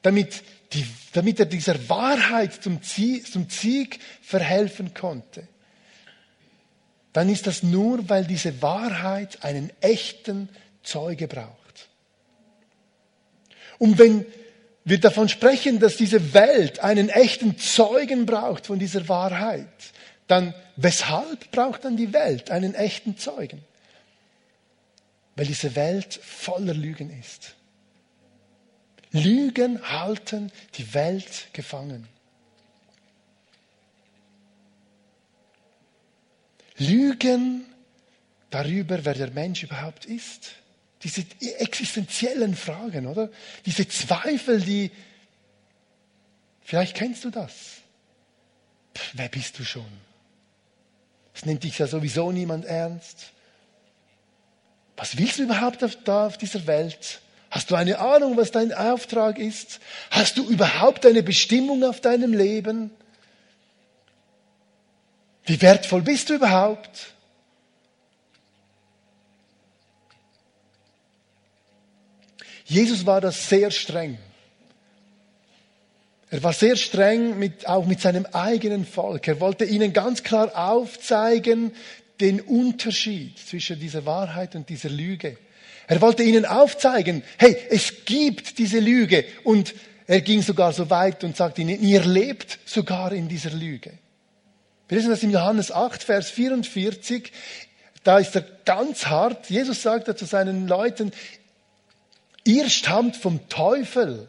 damit 0.01 0.43
die, 0.73 0.85
damit 1.13 1.39
er 1.39 1.45
dieser 1.45 1.89
Wahrheit 1.89 2.63
zum, 2.63 2.81
Ziel, 2.81 3.23
zum 3.23 3.49
Sieg 3.49 3.99
verhelfen 4.21 4.93
konnte, 4.93 5.47
dann 7.13 7.29
ist 7.29 7.47
das 7.47 7.61
nur, 7.61 8.07
weil 8.09 8.25
diese 8.25 8.61
Wahrheit 8.61 9.43
einen 9.43 9.71
echten 9.81 10.47
Zeuge 10.83 11.27
braucht. 11.27 11.89
Und 13.77 13.97
wenn 13.97 14.25
wir 14.85 14.99
davon 14.99 15.27
sprechen, 15.27 15.79
dass 15.79 15.97
diese 15.97 16.33
Welt 16.33 16.79
einen 16.79 17.09
echten 17.09 17.57
Zeugen 17.57 18.25
braucht 18.25 18.67
von 18.67 18.79
dieser 18.79 19.07
Wahrheit, 19.09 19.67
dann 20.27 20.53
weshalb 20.77 21.51
braucht 21.51 21.83
dann 21.83 21.97
die 21.97 22.13
Welt 22.13 22.49
einen 22.49 22.73
echten 22.73 23.17
Zeugen? 23.17 23.61
Weil 25.35 25.45
diese 25.45 25.75
Welt 25.75 26.19
voller 26.23 26.73
Lügen 26.73 27.09
ist. 27.19 27.55
Lügen 29.11 29.81
halten 29.81 30.51
die 30.75 30.93
Welt 30.93 31.47
gefangen. 31.53 32.07
Lügen 36.77 37.65
darüber, 38.49 39.03
wer 39.05 39.13
der 39.13 39.31
Mensch 39.31 39.63
überhaupt 39.63 40.05
ist. 40.05 40.51
Diese 41.03 41.25
existenziellen 41.59 42.55
Fragen, 42.55 43.07
oder? 43.07 43.29
Diese 43.65 43.87
Zweifel, 43.87 44.61
die, 44.61 44.91
vielleicht 46.61 46.95
kennst 46.95 47.25
du 47.25 47.31
das. 47.31 47.77
Pff, 48.95 49.11
wer 49.13 49.29
bist 49.29 49.57
du 49.59 49.63
schon? 49.63 49.91
Es 51.33 51.45
nimmt 51.45 51.63
dich 51.63 51.79
ja 51.79 51.87
sowieso 51.87 52.31
niemand 52.31 52.65
ernst. 52.65 53.31
Was 54.95 55.17
willst 55.17 55.39
du 55.39 55.43
überhaupt 55.43 55.83
da 56.05 56.27
auf 56.27 56.37
dieser 56.37 56.67
Welt? 56.67 57.21
Hast 57.51 57.69
du 57.69 57.75
eine 57.75 57.99
Ahnung, 57.99 58.37
was 58.37 58.51
dein 58.51 58.73
Auftrag 58.73 59.37
ist? 59.37 59.81
Hast 60.09 60.37
du 60.37 60.47
überhaupt 60.47 61.05
eine 61.05 61.21
Bestimmung 61.21 61.83
auf 61.83 61.99
deinem 61.99 62.33
Leben? 62.33 62.91
Wie 65.45 65.61
wertvoll 65.61 66.01
bist 66.01 66.29
du 66.29 66.35
überhaupt? 66.35 67.13
Jesus 72.63 73.05
war 73.05 73.19
das 73.19 73.49
sehr 73.49 73.69
streng. 73.69 74.17
Er 76.29 76.41
war 76.43 76.53
sehr 76.53 76.77
streng 76.77 77.37
mit, 77.37 77.67
auch 77.67 77.85
mit 77.85 77.99
seinem 77.99 78.25
eigenen 78.27 78.85
Volk. 78.85 79.27
Er 79.27 79.41
wollte 79.41 79.65
ihnen 79.65 79.91
ganz 79.91 80.23
klar 80.23 80.55
aufzeigen 80.55 81.73
den 82.21 82.39
Unterschied 82.39 83.37
zwischen 83.39 83.79
dieser 83.79 84.05
Wahrheit 84.05 84.55
und 84.55 84.69
dieser 84.69 84.89
Lüge. 84.89 85.37
Er 85.87 85.99
wollte 85.99 86.23
ihnen 86.23 86.45
aufzeigen, 86.45 87.23
hey, 87.37 87.57
es 87.69 88.05
gibt 88.05 88.59
diese 88.59 88.79
Lüge. 88.79 89.25
Und 89.43 89.73
er 90.07 90.21
ging 90.21 90.41
sogar 90.41 90.71
so 90.71 90.89
weit 90.89 91.23
und 91.23 91.35
sagte 91.35 91.61
ihnen, 91.61 91.81
ihr 91.81 92.03
lebt 92.05 92.59
sogar 92.65 93.11
in 93.11 93.27
dieser 93.27 93.51
Lüge. 93.51 93.91
Wir 94.87 94.97
lesen 94.97 95.09
das 95.09 95.23
in 95.23 95.31
Johannes 95.31 95.71
8, 95.71 96.03
Vers 96.03 96.29
44. 96.29 97.31
Da 98.03 98.19
ist 98.19 98.35
er 98.35 98.45
ganz 98.65 99.05
hart. 99.07 99.49
Jesus 99.49 99.81
sagt 99.81 100.17
zu 100.17 100.25
seinen 100.25 100.67
Leuten, 100.67 101.11
ihr 102.43 102.69
stammt 102.69 103.15
vom 103.15 103.47
Teufel, 103.49 104.27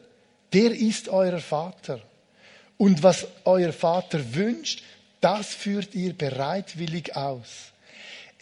der 0.52 0.72
ist 0.72 1.08
euer 1.08 1.38
Vater. 1.38 2.00
Und 2.76 3.02
was 3.02 3.26
euer 3.44 3.72
Vater 3.72 4.34
wünscht, 4.34 4.82
das 5.20 5.48
führt 5.54 5.94
ihr 5.94 6.12
bereitwillig 6.12 7.16
aus. 7.16 7.71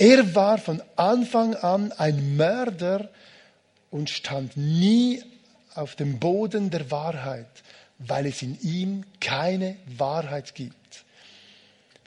Er 0.01 0.35
war 0.35 0.57
von 0.57 0.83
Anfang 0.97 1.55
an 1.57 1.93
ein 1.93 2.39
Mörder 2.39 3.11
und 3.91 4.09
stand 4.09 4.57
nie 4.57 5.23
auf 5.75 5.95
dem 5.95 6.19
Boden 6.19 6.71
der 6.71 6.91
Wahrheit, 6.91 7.51
weil 7.99 8.25
es 8.25 8.41
in 8.41 8.59
ihm 8.63 9.05
keine 9.21 9.77
Wahrheit 9.99 10.55
gibt. 10.55 11.05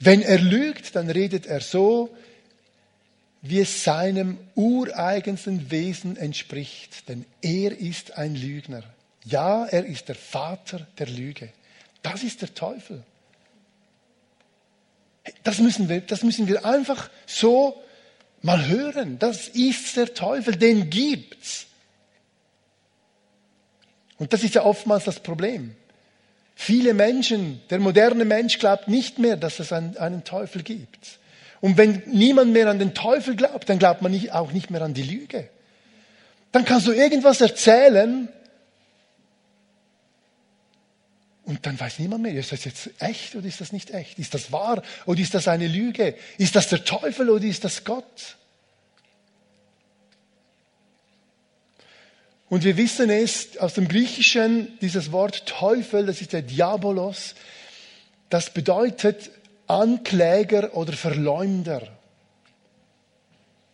Wenn 0.00 0.22
er 0.22 0.40
lügt, 0.40 0.96
dann 0.96 1.08
redet 1.08 1.46
er 1.46 1.60
so, 1.60 2.12
wie 3.42 3.60
es 3.60 3.84
seinem 3.84 4.38
ureigensten 4.56 5.70
Wesen 5.70 6.16
entspricht, 6.16 7.08
denn 7.08 7.24
er 7.42 7.78
ist 7.78 8.18
ein 8.18 8.34
Lügner. 8.34 8.82
Ja, 9.24 9.66
er 9.66 9.86
ist 9.86 10.08
der 10.08 10.16
Vater 10.16 10.84
der 10.98 11.06
Lüge. 11.06 11.50
Das 12.02 12.24
ist 12.24 12.42
der 12.42 12.52
Teufel. 12.52 13.04
Das 15.44 15.60
müssen 15.60 15.88
wir, 15.88 16.00
das 16.00 16.24
müssen 16.24 16.48
wir 16.48 16.66
einfach 16.66 17.08
so 17.24 17.80
mal 18.44 18.68
hören. 18.68 19.18
Das 19.18 19.48
ist 19.48 19.96
der 19.96 20.14
Teufel, 20.14 20.56
den 20.56 20.90
gibt's. 20.90 21.66
Und 24.18 24.32
das 24.32 24.44
ist 24.44 24.54
ja 24.54 24.64
oftmals 24.64 25.04
das 25.04 25.20
Problem. 25.20 25.74
Viele 26.54 26.94
Menschen, 26.94 27.60
der 27.70 27.80
moderne 27.80 28.24
Mensch 28.24 28.58
glaubt 28.58 28.86
nicht 28.86 29.18
mehr, 29.18 29.36
dass 29.36 29.58
es 29.58 29.72
einen, 29.72 29.96
einen 29.96 30.22
Teufel 30.22 30.62
gibt. 30.62 31.18
Und 31.60 31.78
wenn 31.78 32.02
niemand 32.06 32.52
mehr 32.52 32.68
an 32.68 32.78
den 32.78 32.94
Teufel 32.94 33.34
glaubt, 33.34 33.68
dann 33.68 33.78
glaubt 33.78 34.02
man 34.02 34.12
nicht, 34.12 34.32
auch 34.32 34.52
nicht 34.52 34.70
mehr 34.70 34.82
an 34.82 34.94
die 34.94 35.02
Lüge. 35.02 35.48
Dann 36.52 36.64
kannst 36.64 36.86
du 36.86 36.92
irgendwas 36.92 37.40
erzählen 37.40 38.28
und 41.44 41.66
dann 41.66 41.78
weiß 41.78 41.98
niemand 41.98 42.22
mehr, 42.22 42.34
ist 42.34 42.52
das 42.52 42.64
jetzt 42.64 42.90
echt 43.00 43.34
oder 43.34 43.46
ist 43.46 43.60
das 43.60 43.72
nicht 43.72 43.90
echt? 43.90 44.18
Ist 44.18 44.34
das 44.34 44.50
wahr 44.50 44.82
oder 45.04 45.20
ist 45.20 45.34
das 45.34 45.46
eine 45.48 45.68
Lüge? 45.68 46.14
Ist 46.38 46.56
das 46.56 46.68
der 46.68 46.84
Teufel 46.84 47.28
oder 47.28 47.44
ist 47.44 47.64
das 47.64 47.84
Gott? 47.84 48.36
Und 52.48 52.64
wir 52.64 52.76
wissen 52.76 53.10
es 53.10 53.58
aus 53.58 53.74
dem 53.74 53.88
Griechischen, 53.88 54.78
dieses 54.80 55.12
Wort 55.12 55.46
Teufel, 55.46 56.06
das 56.06 56.20
ist 56.20 56.32
der 56.32 56.42
Diabolos, 56.42 57.34
das 58.30 58.50
bedeutet 58.50 59.30
Ankläger 59.66 60.76
oder 60.76 60.92
Verleumder. 60.92 61.88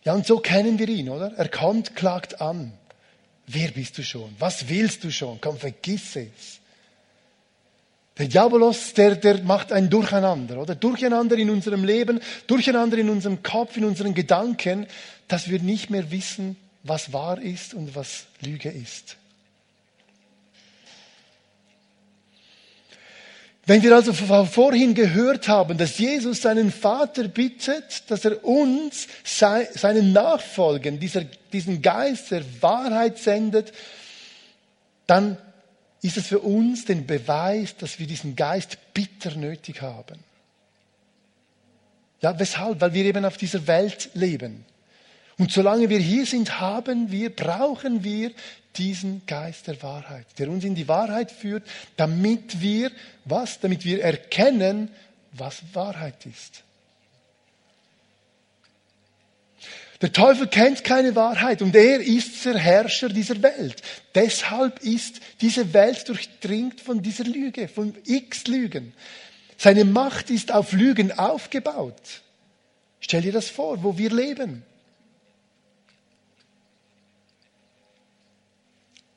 Ja, 0.03 0.13
und 0.13 0.25
so 0.25 0.39
kennen 0.39 0.79
wir 0.79 0.89
ihn, 0.89 1.09
oder? 1.09 1.33
Er 1.37 1.47
kommt, 1.47 1.95
klagt 1.95 2.41
an. 2.41 2.73
Wer 3.45 3.69
bist 3.71 3.97
du 3.97 4.03
schon? 4.03 4.35
Was 4.39 4.67
willst 4.67 5.03
du 5.03 5.11
schon? 5.11 5.39
Komm, 5.41 5.57
vergiss 5.57 6.15
es. 6.15 6.60
Der 8.17 8.27
Diabolos, 8.27 8.93
der, 8.93 9.15
der 9.15 9.41
macht 9.43 9.71
ein 9.71 9.89
Durcheinander, 9.89 10.57
oder? 10.57 10.75
Durcheinander 10.75 11.37
in 11.37 11.49
unserem 11.49 11.83
Leben, 11.83 12.19
Durcheinander 12.45 12.97
in 12.97 13.09
unserem 13.09 13.41
Kopf, 13.41 13.77
in 13.77 13.85
unseren 13.85 14.13
Gedanken, 14.13 14.85
dass 15.27 15.49
wir 15.49 15.59
nicht 15.59 15.89
mehr 15.89 16.11
wissen, 16.11 16.57
was 16.83 17.13
wahr 17.13 17.41
ist 17.41 17.73
und 17.73 17.95
was 17.95 18.25
Lüge 18.41 18.69
ist. 18.69 19.17
Wenn 23.65 23.83
wir 23.83 23.95
also 23.95 24.11
vorhin 24.11 24.95
gehört 24.95 25.47
haben, 25.47 25.77
dass 25.77 25.97
Jesus 25.99 26.41
seinen 26.41 26.71
Vater 26.71 27.27
bittet, 27.27 28.09
dass 28.09 28.25
er 28.25 28.43
uns, 28.43 29.07
seinen 29.23 30.11
Nachfolgen, 30.11 30.99
dieser, 30.99 31.23
diesen 31.53 31.81
Geist 31.81 32.31
der 32.31 32.43
Wahrheit 32.59 33.19
sendet, 33.19 33.71
dann 35.05 35.37
ist 36.01 36.17
es 36.17 36.27
für 36.27 36.39
uns 36.39 36.85
den 36.85 37.05
Beweis, 37.05 37.75
dass 37.77 37.99
wir 37.99 38.07
diesen 38.07 38.35
Geist 38.35 38.77
bitter 38.93 39.35
nötig 39.35 39.81
haben. 39.81 40.19
Ja, 42.21 42.37
weshalb? 42.37 42.81
Weil 42.81 42.93
wir 42.93 43.05
eben 43.05 43.25
auf 43.25 43.37
dieser 43.37 43.65
Welt 43.67 44.09
leben. 44.13 44.65
Und 45.37 45.51
solange 45.51 45.89
wir 45.89 45.99
hier 45.99 46.25
sind, 46.25 46.59
haben 46.59 47.11
wir, 47.11 47.35
brauchen 47.35 48.03
wir 48.03 48.31
diesen 48.77 49.25
Geist 49.25 49.67
der 49.67 49.81
Wahrheit, 49.81 50.27
der 50.37 50.49
uns 50.49 50.63
in 50.63 50.75
die 50.75 50.87
Wahrheit 50.87 51.31
führt, 51.31 51.63
damit 51.97 52.61
wir, 52.61 52.91
was? 53.25 53.59
Damit 53.59 53.83
wir 53.83 54.03
erkennen, 54.03 54.89
was 55.33 55.61
Wahrheit 55.73 56.25
ist. 56.25 56.63
Der 60.01 60.11
Teufel 60.11 60.47
kennt 60.47 60.83
keine 60.83 61.15
Wahrheit 61.15 61.61
und 61.61 61.75
er 61.75 61.99
ist 62.01 62.43
der 62.45 62.57
Herrscher 62.57 63.09
dieser 63.09 63.41
Welt. 63.43 63.81
Deshalb 64.15 64.79
ist 64.79 65.21
diese 65.41 65.73
Welt 65.73 66.09
durchdringt 66.09 66.81
von 66.81 67.03
dieser 67.03 67.23
Lüge, 67.23 67.67
von 67.67 67.93
x 68.05 68.47
Lügen. 68.47 68.93
Seine 69.57 69.85
Macht 69.85 70.31
ist 70.31 70.51
auf 70.51 70.71
Lügen 70.71 71.11
aufgebaut. 71.11 72.21
Stell 72.99 73.21
dir 73.21 73.31
das 73.31 73.49
vor, 73.49 73.83
wo 73.83 73.95
wir 73.95 74.09
leben. 74.09 74.63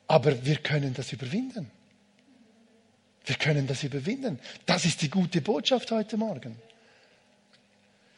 Aber 0.07 0.45
wir 0.45 0.57
können 0.57 0.93
das 0.93 1.15
überwinden. 1.15 1.71
Wir 3.25 3.37
können 3.37 3.67
das 3.67 3.83
überwinden. 3.85 4.39
Das 4.67 4.85
ist 4.85 5.01
die 5.01 5.09
gute 5.09 5.41
Botschaft 5.41 5.91
heute 5.91 6.19
Morgen. 6.19 6.57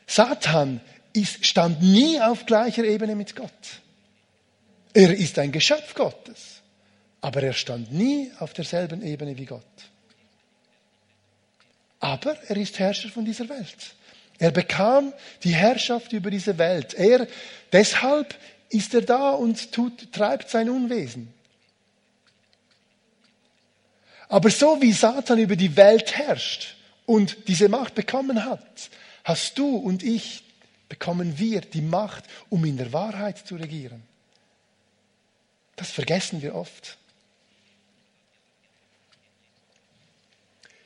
Satan 0.09 0.81
ist, 1.17 1.45
stand 1.45 1.83
nie 1.83 2.21
auf 2.21 2.47
gleicher 2.47 2.85
Ebene 2.85 3.17
mit 3.17 3.35
Gott. 3.35 3.51
Er 4.95 5.15
ist 5.15 5.39
ein 5.39 5.53
Geschöpf 5.53 5.95
Gottes, 5.95 6.63
aber 7.21 7.43
er 7.43 7.53
stand 7.53 7.93
nie 7.93 8.31
auf 8.39 8.53
derselben 8.53 9.03
Ebene 9.03 9.37
wie 9.37 9.45
Gott. 9.45 9.63
Aber 12.01 12.37
er 12.49 12.57
ist 12.57 12.79
Herrscher 12.79 13.09
von 13.09 13.25
dieser 13.25 13.49
Welt. 13.49 13.95
Er 14.39 14.51
bekam 14.51 15.13
die 15.43 15.55
Herrschaft 15.55 16.13
über 16.13 16.31
diese 16.31 16.59
Welt. 16.59 16.95
Er, 16.95 17.27
deshalb 17.73 18.35
ist 18.69 18.95
er 18.95 19.03
da 19.03 19.31
und 19.31 19.73
tut, 19.73 20.13
treibt 20.13 20.51
sein 20.51 20.69
Unwesen. 20.69 21.33
Aber 24.29 24.51
so 24.51 24.81
wie 24.83 24.93
Satan 24.93 25.39
über 25.39 25.57
die 25.57 25.77
Welt 25.77 26.17
herrscht 26.17 26.75
und 27.07 27.49
diese 27.49 27.69
Macht 27.69 27.95
bekommen 27.95 28.45
hat, 28.45 28.91
hast 29.25 29.57
du 29.59 29.77
und 29.77 30.03
ich, 30.03 30.43
bekommen 30.89 31.39
wir 31.39 31.61
die 31.61 31.83
Macht, 31.83 32.25
um 32.49 32.65
in 32.65 32.77
der 32.77 32.93
Wahrheit 32.93 33.39
zu 33.39 33.57
regieren. 33.57 34.03
Das 35.77 35.91
vergessen 35.91 36.43
wir 36.43 36.55
oft. 36.55 36.97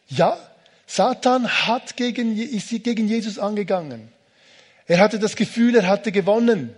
Ja, 0.09 0.39
Satan 0.87 1.49
hat 1.49 1.97
gegen, 1.97 2.37
ist 2.37 2.71
gegen 2.83 3.07
Jesus 3.07 3.39
angegangen. 3.39 4.09
Er 4.87 4.99
hatte 4.99 5.21
das 5.21 5.37
Gefühl, 5.37 5.77
er 5.77 5.87
hatte 5.87 6.11
gewonnen. 6.11 6.75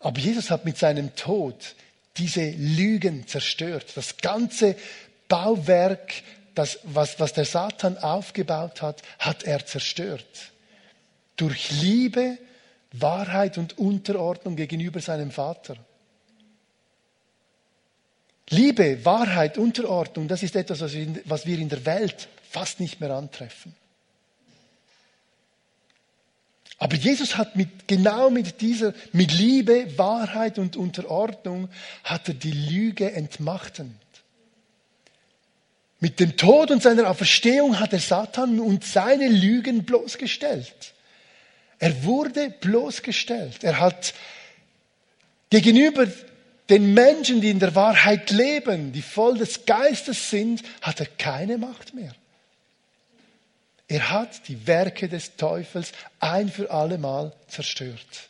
Aber 0.00 0.18
Jesus 0.18 0.50
hat 0.50 0.64
mit 0.64 0.78
seinem 0.78 1.14
Tod 1.14 1.74
diese 2.16 2.48
Lügen 2.50 3.26
zerstört. 3.26 3.92
Das 3.96 4.16
ganze 4.16 4.76
Bauwerk, 5.28 6.14
das, 6.54 6.78
was, 6.84 7.20
was 7.20 7.34
der 7.34 7.44
Satan 7.44 7.98
aufgebaut 7.98 8.80
hat, 8.80 9.02
hat 9.18 9.42
er 9.42 9.66
zerstört. 9.66 10.52
Durch 11.36 11.70
Liebe, 11.82 12.38
Wahrheit 12.92 13.58
und 13.58 13.78
Unterordnung 13.78 14.56
gegenüber 14.56 15.00
seinem 15.00 15.30
Vater. 15.30 15.76
Liebe, 18.50 19.04
Wahrheit, 19.04 19.58
Unterordnung, 19.58 20.28
das 20.28 20.42
ist 20.42 20.54
etwas, 20.54 20.80
was 20.80 21.46
wir 21.46 21.58
in 21.58 21.68
der 21.68 21.84
Welt 21.84 22.28
fast 22.48 22.80
nicht 22.80 23.00
mehr 23.00 23.10
antreffen. 23.10 23.74
Aber 26.78 26.94
Jesus 26.94 27.36
hat 27.36 27.56
mit, 27.56 27.88
genau 27.88 28.30
mit 28.30 28.60
dieser, 28.60 28.92
mit 29.12 29.32
Liebe, 29.32 29.98
Wahrheit 29.98 30.58
und 30.58 30.76
Unterordnung, 30.76 31.70
hat 32.04 32.28
er 32.28 32.34
die 32.34 32.52
Lüge 32.52 33.12
entmachten. 33.12 33.98
Mit 36.00 36.20
dem 36.20 36.36
Tod 36.36 36.70
und 36.70 36.82
seiner 36.82 37.08
Auferstehung 37.08 37.80
hat 37.80 37.94
er 37.94 38.00
Satan 38.00 38.60
und 38.60 38.84
seine 38.84 39.28
Lügen 39.28 39.84
bloßgestellt. 39.84 40.92
Er 41.78 42.04
wurde 42.04 42.50
bloßgestellt. 42.50 43.62
Er 43.64 43.80
hat 43.80 44.14
gegenüber 45.50 46.06
den 46.68 46.94
Menschen, 46.94 47.40
die 47.40 47.50
in 47.50 47.60
der 47.60 47.74
Wahrheit 47.74 48.30
leben, 48.30 48.92
die 48.92 49.02
voll 49.02 49.38
des 49.38 49.66
Geistes 49.66 50.30
sind, 50.30 50.62
hat 50.80 51.00
er 51.00 51.06
keine 51.06 51.58
Macht 51.58 51.94
mehr. 51.94 52.14
Er 53.88 54.10
hat 54.10 54.48
die 54.48 54.66
Werke 54.66 55.08
des 55.08 55.36
Teufels 55.36 55.92
ein 56.18 56.48
für 56.50 56.70
alle 56.70 56.98
Mal 56.98 57.32
zerstört. 57.46 58.28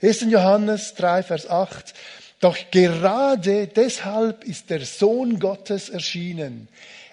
1. 0.00 0.26
Johannes 0.30 0.94
3, 0.94 1.24
Vers 1.24 1.48
8. 1.48 1.94
Doch 2.38 2.56
gerade 2.70 3.66
deshalb 3.66 4.44
ist 4.44 4.70
der 4.70 4.84
Sohn 4.84 5.40
Gottes 5.40 5.88
erschienen. 5.88 6.68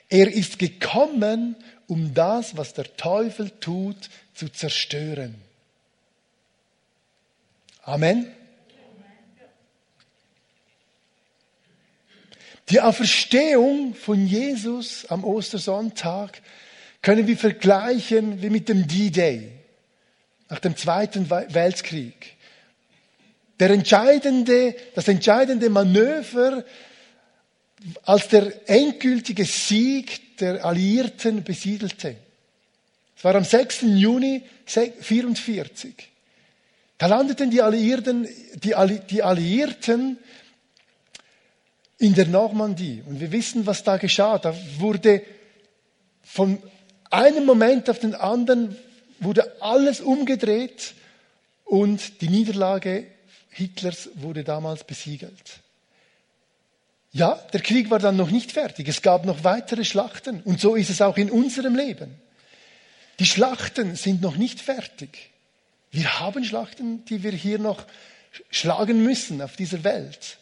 Er 0.09 0.31
ist 0.31 0.59
gekommen, 0.59 1.55
um 1.87 2.13
das, 2.13 2.57
was 2.57 2.73
der 2.73 2.95
Teufel 2.97 3.49
tut, 3.49 4.09
zu 4.35 4.49
zerstören. 4.49 5.35
Amen. 7.83 8.27
Die 12.69 12.79
Auferstehung 12.79 13.95
von 13.95 14.25
Jesus 14.27 15.05
am 15.07 15.23
Ostersonntag 15.23 16.41
können 17.01 17.27
wir 17.27 17.37
vergleichen 17.37 18.41
wie 18.41 18.49
mit 18.49 18.69
dem 18.69 18.87
D-Day 18.87 19.51
nach 20.49 20.59
dem 20.59 20.77
Zweiten 20.77 21.29
Weltkrieg. 21.29 22.35
Der 23.59 23.71
entscheidende, 23.71 24.75
das 24.95 25.07
entscheidende 25.07 25.69
Manöver, 25.69 26.63
als 28.03 28.27
der 28.27 28.69
endgültige 28.69 29.45
Sieg 29.45 30.37
der 30.37 30.63
Alliierten 30.63 31.43
besiedelte. 31.43 32.15
Es 33.17 33.23
war 33.23 33.35
am 33.35 33.43
6. 33.43 33.81
Juni 33.81 34.43
1944. 34.67 36.10
Da 37.01 37.07
landeten 37.07 37.49
die 37.49 37.63
Alliierten, 37.63 38.27
die, 38.63 38.75
die 39.09 39.23
Alliierten 39.23 40.19
in 41.97 42.13
der 42.13 42.27
Normandie. 42.27 43.01
Und 43.07 43.19
wir 43.19 43.31
wissen, 43.31 43.65
was 43.65 43.83
da 43.83 43.97
geschah. 43.97 44.37
Da 44.37 44.55
wurde 44.77 45.23
von 46.21 46.61
einem 47.09 47.47
Moment 47.47 47.89
auf 47.89 47.97
den 47.97 48.13
anderen 48.13 48.77
wurde 49.19 49.59
alles 49.63 49.99
umgedreht 49.99 50.93
und 51.65 52.21
die 52.21 52.29
Niederlage 52.29 53.07
Hitlers 53.49 54.09
wurde 54.13 54.43
damals 54.43 54.83
besiegelt. 54.83 55.59
Ja, 57.13 57.33
der 57.51 57.61
Krieg 57.61 57.89
war 57.89 57.97
dann 57.97 58.15
noch 58.15 58.29
nicht 58.29 58.51
fertig. 58.51 58.87
Es 58.87 59.01
gab 59.01 59.25
noch 59.25 59.43
weitere 59.43 59.85
Schlachten. 59.85 60.43
Und 60.43 60.61
so 60.61 60.75
ist 60.75 60.91
es 60.91 61.01
auch 61.01 61.17
in 61.17 61.31
unserem 61.31 61.75
Leben. 61.75 62.13
Die 63.17 63.25
Schlachten 63.25 63.95
sind 63.95 64.21
noch 64.21 64.35
nicht 64.35 64.61
fertig. 64.61 65.30
Wir 65.91 66.19
haben 66.19 66.43
Schlachten, 66.43 67.03
die 67.05 67.23
wir 67.23 67.31
hier 67.31 67.59
noch 67.59 67.85
schlagen 68.49 69.03
müssen 69.03 69.41
auf 69.41 69.55
dieser 69.55 69.83
Welt. 69.83 70.37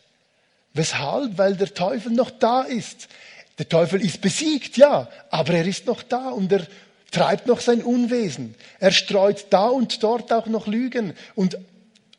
Weshalb? 0.74 1.38
Weil 1.38 1.56
der 1.56 1.74
Teufel 1.74 2.12
noch 2.12 2.30
da 2.30 2.62
ist. 2.62 3.10
Der 3.58 3.68
Teufel 3.68 4.02
ist 4.02 4.22
besiegt, 4.22 4.78
ja, 4.78 5.10
aber 5.32 5.54
er 5.54 5.66
ist 5.66 5.86
noch 5.86 6.04
da 6.04 6.30
und 6.30 6.52
er 6.52 6.66
treibt 7.12 7.48
noch 7.48 7.60
sein 7.60 7.82
Unwesen. 7.82 8.56
Er 8.80 8.92
streut 8.92 9.48
da 9.50 9.68
und 9.68 10.04
dort 10.04 10.32
auch 10.32 10.46
noch 10.46 10.68
Lügen 10.68 11.14
und 11.36 11.58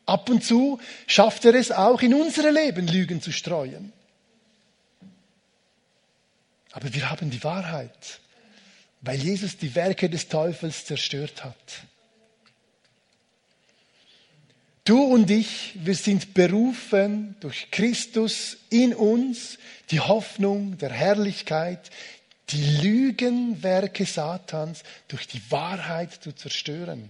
ab 0.05 0.29
und 0.29 0.43
zu 0.43 0.79
schafft 1.07 1.45
er 1.45 1.55
es 1.55 1.71
auch 1.71 2.01
in 2.01 2.13
unsere 2.13 2.51
Leben 2.51 2.87
Lügen 2.87 3.21
zu 3.21 3.31
streuen. 3.31 3.93
Aber 6.73 6.93
wir 6.93 7.09
haben 7.09 7.29
die 7.29 7.43
Wahrheit, 7.43 8.19
weil 9.01 9.19
Jesus 9.19 9.57
die 9.57 9.73
Werke 9.73 10.09
des 10.09 10.27
Teufels 10.27 10.85
zerstört 10.85 11.43
hat. 11.43 11.55
Du 14.83 15.03
und 15.03 15.29
ich, 15.29 15.73
wir 15.75 15.95
sind 15.95 16.33
berufen 16.33 17.35
durch 17.39 17.69
Christus 17.69 18.57
in 18.69 18.95
uns, 18.95 19.59
die 19.91 19.99
Hoffnung 19.99 20.77
der 20.79 20.89
Herrlichkeit, 20.89 21.91
die 22.49 22.77
Lügenwerke 22.81 24.05
Satans 24.05 24.83
durch 25.07 25.27
die 25.27 25.41
Wahrheit 25.51 26.13
zu 26.23 26.31
zerstören. 26.33 27.09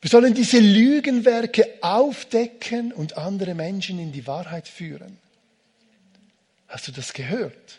Wir 0.00 0.10
sollen 0.10 0.34
diese 0.34 0.60
Lügenwerke 0.60 1.66
aufdecken 1.80 2.92
und 2.92 3.16
andere 3.16 3.54
Menschen 3.54 3.98
in 3.98 4.12
die 4.12 4.26
Wahrheit 4.26 4.68
führen. 4.68 5.18
Hast 6.68 6.86
du 6.86 6.92
das 6.92 7.14
gehört? 7.14 7.78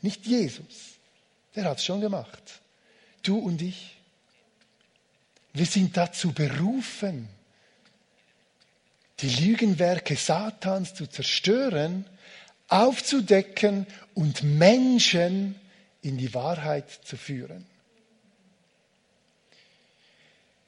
Nicht 0.00 0.26
Jesus. 0.26 0.94
Der 1.54 1.64
hat 1.64 1.78
es 1.78 1.84
schon 1.84 2.00
gemacht. 2.00 2.42
Du 3.22 3.38
und 3.38 3.60
ich. 3.60 3.96
Wir 5.52 5.66
sind 5.66 5.96
dazu 5.96 6.32
berufen, 6.32 7.28
die 9.22 9.44
Lügenwerke 9.44 10.16
Satans 10.16 10.94
zu 10.94 11.06
zerstören, 11.06 12.06
aufzudecken 12.68 13.86
und 14.14 14.42
Menschen 14.42 15.56
in 16.02 16.16
die 16.16 16.32
Wahrheit 16.34 16.90
zu 17.04 17.16
führen. 17.16 17.66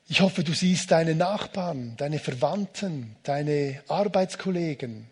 Ich 0.09 0.21
hoffe, 0.21 0.45
du 0.45 0.53
siehst 0.53 0.91
deine 0.91 1.15
Nachbarn, 1.15 1.97
deine 1.97 2.19
Verwandten, 2.19 3.17
deine 3.23 3.83
Arbeitskollegen, 3.89 5.07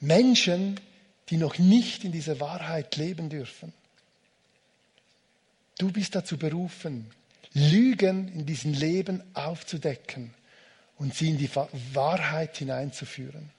Menschen, 0.00 0.80
die 1.28 1.36
noch 1.36 1.58
nicht 1.58 2.04
in 2.04 2.10
dieser 2.10 2.40
Wahrheit 2.40 2.96
leben 2.96 3.28
dürfen. 3.28 3.72
Du 5.78 5.92
bist 5.92 6.14
dazu 6.16 6.36
berufen, 6.36 7.10
Lügen 7.54 8.28
in 8.32 8.46
diesem 8.46 8.72
Leben 8.72 9.22
aufzudecken 9.34 10.34
und 11.02 11.16
sie 11.16 11.30
in 11.30 11.36
die 11.38 11.50
Wahrheit 11.94 12.58
hineinzuführen. 12.58 13.50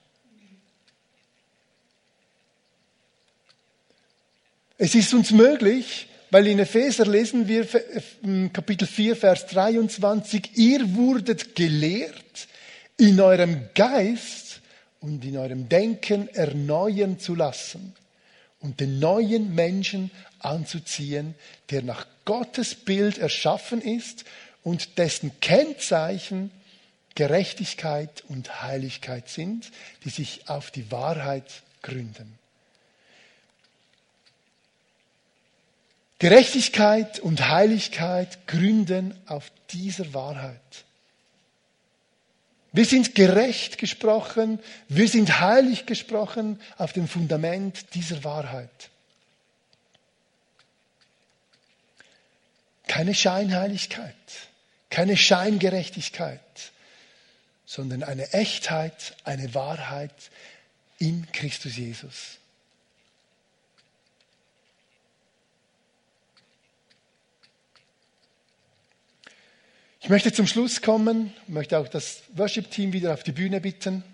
Es 4.78 4.94
ist 4.94 5.12
uns 5.12 5.30
möglich, 5.30 6.08
weil 6.30 6.46
in 6.46 6.58
Epheser 6.58 7.04
lesen 7.04 7.46
wir 7.46 7.68
Kapitel 8.50 8.88
4, 8.88 9.14
Vers 9.14 9.46
23, 9.48 10.56
ihr 10.56 10.94
wurdet 10.94 11.54
gelehrt, 11.54 12.48
in 12.96 13.20
eurem 13.20 13.68
Geist 13.74 14.62
und 15.00 15.22
in 15.22 15.36
eurem 15.36 15.68
Denken 15.68 16.28
erneuern 16.28 17.18
zu 17.18 17.34
lassen 17.34 17.94
und 18.60 18.80
den 18.80 19.00
neuen 19.00 19.54
Menschen 19.54 20.10
anzuziehen, 20.38 21.34
der 21.68 21.82
nach 21.82 22.06
Gottes 22.24 22.74
Bild 22.74 23.18
erschaffen 23.18 23.82
ist 23.82 24.24
und 24.62 24.96
dessen 24.96 25.30
Kennzeichen 25.40 26.50
Gerechtigkeit 27.14 28.24
und 28.28 28.62
Heiligkeit 28.62 29.28
sind, 29.28 29.70
die 30.04 30.10
sich 30.10 30.48
auf 30.48 30.70
die 30.70 30.90
Wahrheit 30.90 31.62
gründen. 31.82 32.38
Gerechtigkeit 36.18 37.20
und 37.20 37.48
Heiligkeit 37.48 38.46
gründen 38.46 39.14
auf 39.26 39.52
dieser 39.70 40.14
Wahrheit. 40.14 40.84
Wir 42.72 42.84
sind 42.84 43.14
gerecht 43.14 43.78
gesprochen, 43.78 44.58
wir 44.88 45.08
sind 45.08 45.38
heilig 45.38 45.86
gesprochen 45.86 46.60
auf 46.76 46.92
dem 46.92 47.06
Fundament 47.06 47.94
dieser 47.94 48.24
Wahrheit. 48.24 48.90
Keine 52.88 53.14
Scheinheiligkeit, 53.14 54.14
keine 54.90 55.16
Scheingerechtigkeit, 55.16 56.40
sondern 57.66 58.02
eine 58.02 58.32
Echtheit, 58.32 59.16
eine 59.24 59.54
Wahrheit 59.54 60.14
in 60.98 61.26
Christus 61.32 61.76
Jesus. 61.76 62.38
Ich 70.00 70.10
möchte 70.10 70.32
zum 70.34 70.46
Schluss 70.46 70.82
kommen, 70.82 71.32
möchte 71.46 71.78
auch 71.78 71.88
das 71.88 72.24
Worship-Team 72.34 72.92
wieder 72.92 73.14
auf 73.14 73.22
die 73.22 73.32
Bühne 73.32 73.58
bitten. 73.62 74.04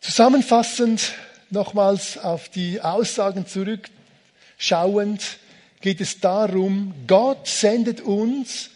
Zusammenfassend 0.00 1.14
nochmals 1.50 2.18
auf 2.18 2.48
die 2.48 2.80
Aussagen 2.80 3.46
zurückschauend 3.46 5.38
geht 5.80 6.00
es 6.00 6.18
darum, 6.18 6.92
Gott 7.06 7.46
sendet 7.46 8.00
uns 8.00 8.70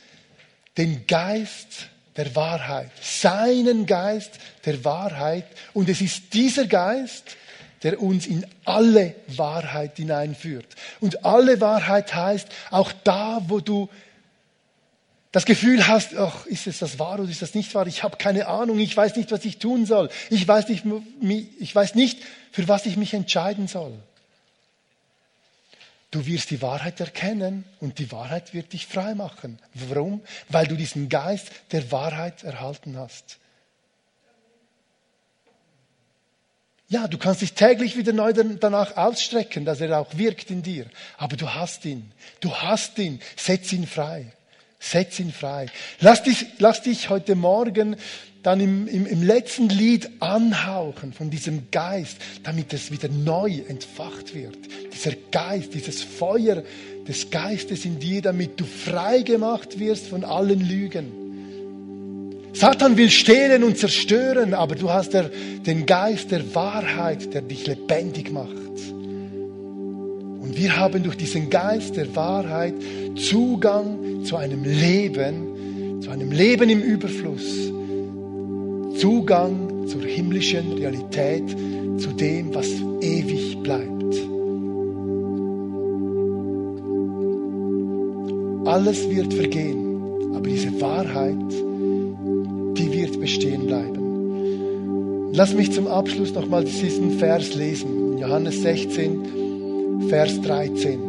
den 0.78 1.06
Geist 1.06 1.88
der 2.16 2.34
Wahrheit, 2.34 2.90
seinen 3.00 3.84
Geist 3.84 4.30
der 4.64 4.84
Wahrheit. 4.84 5.44
Und 5.74 5.88
es 5.88 6.00
ist 6.00 6.32
dieser 6.32 6.66
Geist, 6.66 7.36
der 7.82 8.00
uns 8.02 8.26
in 8.26 8.46
alle 8.64 9.14
Wahrheit 9.28 9.96
hineinführt. 9.96 10.66
Und 11.00 11.24
alle 11.24 11.60
Wahrheit 11.60 12.14
heißt, 12.14 12.48
auch 12.70 12.92
da, 13.04 13.42
wo 13.46 13.60
du 13.60 13.88
das 15.30 15.44
Gefühl 15.44 15.86
hast, 15.86 16.16
ach, 16.16 16.46
ist 16.46 16.66
es 16.66 16.78
das 16.78 16.98
wahr 16.98 17.20
oder 17.20 17.30
ist 17.30 17.42
das 17.42 17.54
nicht 17.54 17.74
wahr? 17.74 17.86
Ich 17.86 18.02
habe 18.02 18.16
keine 18.16 18.46
Ahnung, 18.46 18.78
ich 18.78 18.96
weiß 18.96 19.16
nicht, 19.16 19.30
was 19.30 19.44
ich 19.44 19.58
tun 19.58 19.84
soll. 19.84 20.08
Ich 20.30 20.48
weiß 20.48 20.68
nicht, 20.68 20.84
ich 21.60 21.74
weiß 21.74 21.94
nicht, 21.94 22.20
für 22.50 22.66
was 22.66 22.86
ich 22.86 22.96
mich 22.96 23.14
entscheiden 23.14 23.68
soll. 23.68 23.92
Du 26.10 26.24
wirst 26.26 26.50
die 26.50 26.62
Wahrheit 26.62 27.00
erkennen 27.00 27.64
und 27.80 27.98
die 27.98 28.10
Wahrheit 28.10 28.54
wird 28.54 28.72
dich 28.72 28.86
frei 28.86 29.14
machen. 29.14 29.58
Warum? 29.74 30.22
Weil 30.48 30.66
du 30.66 30.74
diesen 30.74 31.08
Geist 31.08 31.50
der 31.72 31.92
Wahrheit 31.92 32.44
erhalten 32.44 32.96
hast. 32.96 33.38
Ja, 36.90 37.06
du 37.06 37.18
kannst 37.18 37.42
dich 37.42 37.52
täglich 37.52 37.98
wieder 37.98 38.14
neu 38.14 38.32
danach 38.32 38.96
ausstrecken, 38.96 39.66
dass 39.66 39.82
er 39.82 40.00
auch 40.00 40.16
wirkt 40.16 40.50
in 40.50 40.62
dir. 40.62 40.86
Aber 41.18 41.36
du 41.36 41.54
hast 41.54 41.84
ihn. 41.84 42.10
Du 42.40 42.54
hast 42.54 42.96
ihn. 42.98 43.20
Setz 43.36 43.70
ihn 43.74 43.86
frei. 43.86 44.32
Setz 44.78 45.18
ihn 45.18 45.32
frei. 45.32 45.66
Lass 46.00 46.22
dich, 46.22 46.46
lass 46.58 46.82
dich 46.82 47.10
heute 47.10 47.34
Morgen 47.34 47.96
dann 48.42 48.60
im, 48.60 48.86
im, 48.86 49.06
im 49.06 49.22
letzten 49.22 49.68
Lied 49.68 50.08
anhauchen 50.20 51.12
von 51.12 51.28
diesem 51.28 51.70
Geist, 51.70 52.18
damit 52.44 52.72
es 52.72 52.90
wieder 52.90 53.08
neu 53.08 53.60
entfacht 53.68 54.34
wird. 54.34 54.56
Dieser 54.92 55.16
Geist, 55.32 55.74
dieses 55.74 56.02
Feuer 56.02 56.62
des 57.06 57.30
Geistes 57.30 57.84
in 57.84 57.98
dir, 57.98 58.22
damit 58.22 58.60
du 58.60 58.64
frei 58.64 59.22
gemacht 59.22 59.78
wirst 59.78 60.06
von 60.06 60.24
allen 60.24 60.60
Lügen. 60.60 61.28
Satan 62.54 62.96
will 62.96 63.10
stehlen 63.10 63.64
und 63.64 63.76
zerstören, 63.78 64.54
aber 64.54 64.74
du 64.74 64.90
hast 64.90 65.14
der, 65.14 65.30
den 65.66 65.86
Geist 65.86 66.30
der 66.30 66.54
Wahrheit, 66.54 67.34
der 67.34 67.42
dich 67.42 67.66
lebendig 67.66 68.30
macht. 68.30 68.56
Und 70.48 70.56
wir 70.56 70.74
haben 70.78 71.02
durch 71.02 71.18
diesen 71.18 71.50
Geist 71.50 71.94
der 71.94 72.16
Wahrheit 72.16 72.72
Zugang 73.16 74.24
zu 74.24 74.36
einem 74.36 74.64
Leben, 74.64 76.00
zu 76.00 76.08
einem 76.08 76.32
Leben 76.32 76.70
im 76.70 76.80
Überfluss. 76.80 77.70
Zugang 78.98 79.86
zur 79.86 80.02
himmlischen 80.04 80.72
Realität, 80.72 81.44
zu 81.98 82.12
dem, 82.12 82.54
was 82.54 82.66
ewig 83.02 83.58
bleibt. 83.62 84.14
Alles 88.66 89.10
wird 89.10 89.34
vergehen, 89.34 90.00
aber 90.34 90.48
diese 90.48 90.80
Wahrheit 90.80 91.36
die 92.78 92.92
wird 92.92 93.20
bestehen 93.20 93.66
bleiben. 93.66 95.32
Lass 95.34 95.52
mich 95.52 95.72
zum 95.72 95.88
Abschluss 95.88 96.32
nochmal 96.32 96.64
diesen 96.64 97.18
Vers 97.18 97.54
lesen. 97.54 98.16
Johannes 98.16 98.62
16, 98.62 99.47
Vers 100.08 100.40
13. 100.42 101.00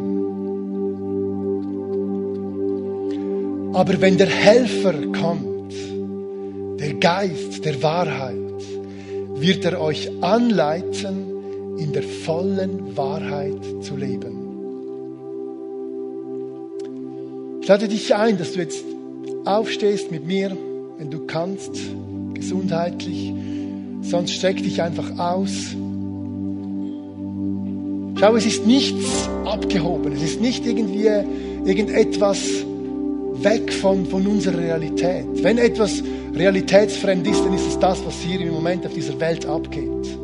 Aber 3.72 4.00
wenn 4.00 4.16
der 4.18 4.26
Helfer 4.26 4.94
kommt, 5.12 5.72
der 6.80 6.94
Geist 6.94 7.64
der 7.64 7.82
Wahrheit, 7.82 8.36
wird 9.36 9.64
er 9.64 9.80
euch 9.80 10.10
anleiten, 10.22 11.76
in 11.78 11.92
der 11.92 12.02
vollen 12.02 12.96
Wahrheit 12.96 13.62
zu 13.82 13.96
leben. 13.96 14.38
Ich 17.62 17.68
lade 17.68 17.88
dich 17.88 18.14
ein, 18.14 18.38
dass 18.38 18.52
du 18.52 18.58
jetzt 18.60 18.84
aufstehst 19.44 20.10
mit 20.10 20.26
mir 20.26 20.56
wenn 21.00 21.10
du 21.10 21.24
kannst, 21.26 21.80
gesundheitlich. 22.34 23.32
Sonst 24.02 24.32
streck 24.32 24.58
dich 24.58 24.82
einfach 24.82 25.18
aus. 25.18 25.74
Schau, 28.20 28.36
es 28.36 28.44
ist 28.44 28.66
nichts 28.66 29.30
abgehoben. 29.46 30.12
Es 30.12 30.22
ist 30.22 30.42
nicht 30.42 30.66
irgendwie 30.66 31.08
irgendetwas 31.64 32.38
weg 33.36 33.72
von, 33.72 34.04
von 34.04 34.26
unserer 34.26 34.58
Realität. 34.58 35.24
Wenn 35.42 35.56
etwas 35.56 36.02
realitätsfremd 36.34 37.26
ist, 37.26 37.42
dann 37.42 37.54
ist 37.54 37.66
es 37.66 37.78
das, 37.78 38.04
was 38.04 38.20
hier 38.20 38.42
im 38.42 38.52
Moment 38.52 38.84
auf 38.84 38.92
dieser 38.92 39.18
Welt 39.20 39.46
abgeht. 39.46 40.18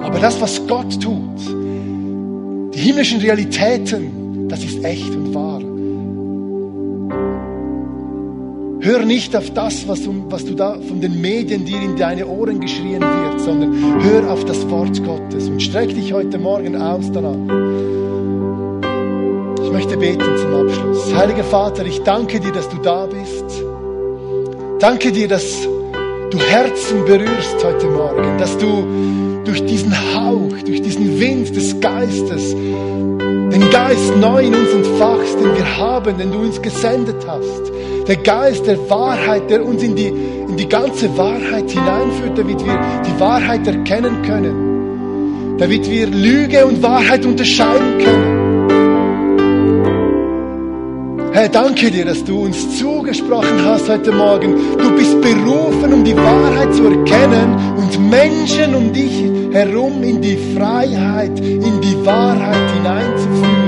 Aber 0.00 0.18
das, 0.18 0.40
was 0.40 0.66
Gott 0.66 1.00
tut, 1.00 1.38
die 2.74 2.80
himmlischen 2.80 3.20
Realitäten, 3.20 4.48
das 4.48 4.64
ist 4.64 4.82
echt 4.82 5.10
und 5.10 5.32
wahr. 5.32 5.67
Hör 8.80 9.04
nicht 9.04 9.34
auf 9.34 9.50
das, 9.50 9.88
was, 9.88 10.00
was 10.30 10.44
du 10.44 10.54
da 10.54 10.78
von 10.86 11.00
den 11.00 11.20
Medien 11.20 11.64
dir 11.64 11.82
in 11.82 11.96
deine 11.96 12.26
Ohren 12.26 12.60
geschrien 12.60 13.00
wird, 13.00 13.40
sondern 13.40 14.02
hör 14.02 14.30
auf 14.30 14.44
das 14.44 14.68
Wort 14.70 15.02
Gottes 15.04 15.48
und 15.48 15.60
streck 15.60 15.88
dich 15.88 16.12
heute 16.12 16.38
Morgen 16.38 16.76
aus 16.76 17.10
danach. 17.12 17.34
Ich 19.64 19.72
möchte 19.72 19.96
beten 19.96 20.24
zum 20.36 20.54
Abschluss. 20.54 21.12
Heiliger 21.12 21.42
Vater, 21.42 21.84
ich 21.86 22.02
danke 22.02 22.38
dir, 22.38 22.52
dass 22.52 22.68
du 22.68 22.76
da 22.76 23.06
bist. 23.06 23.64
Danke 24.78 25.10
dir, 25.10 25.26
dass 25.26 25.44
du 26.30 26.38
Herzen 26.38 27.04
berührst 27.04 27.64
heute 27.64 27.86
Morgen, 27.88 28.38
dass 28.38 28.56
du 28.58 28.86
durch 29.44 29.66
diesen 29.66 29.92
Hauch, 30.14 30.56
durch 30.64 30.82
diesen 30.82 31.18
Wind 31.18 31.54
des 31.56 31.80
Geistes, 31.80 32.54
den 32.54 33.70
Geist 33.72 34.16
neu 34.20 34.46
in 34.46 34.54
uns 34.54 34.70
entfachst, 34.70 35.40
den 35.40 35.56
wir 35.56 35.78
haben, 35.78 36.16
den 36.16 36.30
du 36.30 36.38
uns 36.38 36.62
gesendet 36.62 37.26
hast. 37.26 37.72
Der 38.08 38.16
Geist 38.16 38.66
der 38.66 38.78
Wahrheit, 38.88 39.50
der 39.50 39.62
uns 39.62 39.82
in 39.82 39.94
die, 39.94 40.06
in 40.06 40.56
die 40.56 40.66
ganze 40.66 41.14
Wahrheit 41.18 41.70
hineinführt, 41.70 42.38
damit 42.38 42.64
wir 42.64 42.80
die 43.06 43.20
Wahrheit 43.20 43.66
erkennen 43.66 44.22
können, 44.22 45.58
damit 45.58 45.90
wir 45.90 46.06
Lüge 46.06 46.64
und 46.64 46.82
Wahrheit 46.82 47.26
unterscheiden 47.26 47.98
können. 47.98 48.38
Herr, 51.34 51.50
danke 51.50 51.90
dir, 51.90 52.06
dass 52.06 52.24
du 52.24 52.44
uns 52.44 52.78
zugesprochen 52.78 53.62
hast 53.62 53.90
heute 53.90 54.10
Morgen. 54.10 54.56
Du 54.78 54.90
bist 54.96 55.20
berufen, 55.20 55.92
um 55.92 56.02
die 56.02 56.16
Wahrheit 56.16 56.74
zu 56.74 56.84
erkennen 56.84 57.56
und 57.76 58.10
Menschen 58.10 58.74
um 58.74 58.90
dich 58.90 59.22
herum 59.52 60.02
in 60.02 60.22
die 60.22 60.38
Freiheit, 60.56 61.38
in 61.38 61.78
die 61.82 62.06
Wahrheit 62.06 62.70
hineinzuführen. 62.74 63.67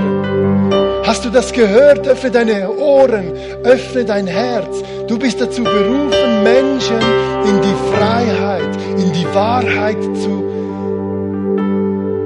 Hast 1.04 1.24
du 1.24 1.30
das 1.30 1.52
gehört? 1.52 2.06
Öffne 2.06 2.30
deine 2.30 2.70
Ohren, 2.70 3.32
öffne 3.64 4.04
dein 4.04 4.26
Herz. 4.26 4.82
Du 5.08 5.18
bist 5.18 5.40
dazu 5.40 5.62
berufen, 5.64 6.42
Menschen 6.42 7.00
in 7.44 7.60
die 7.62 7.96
Freiheit, 7.96 8.76
in 8.98 9.12
die 9.12 9.26
Wahrheit 9.34 10.02
zu 10.16 10.44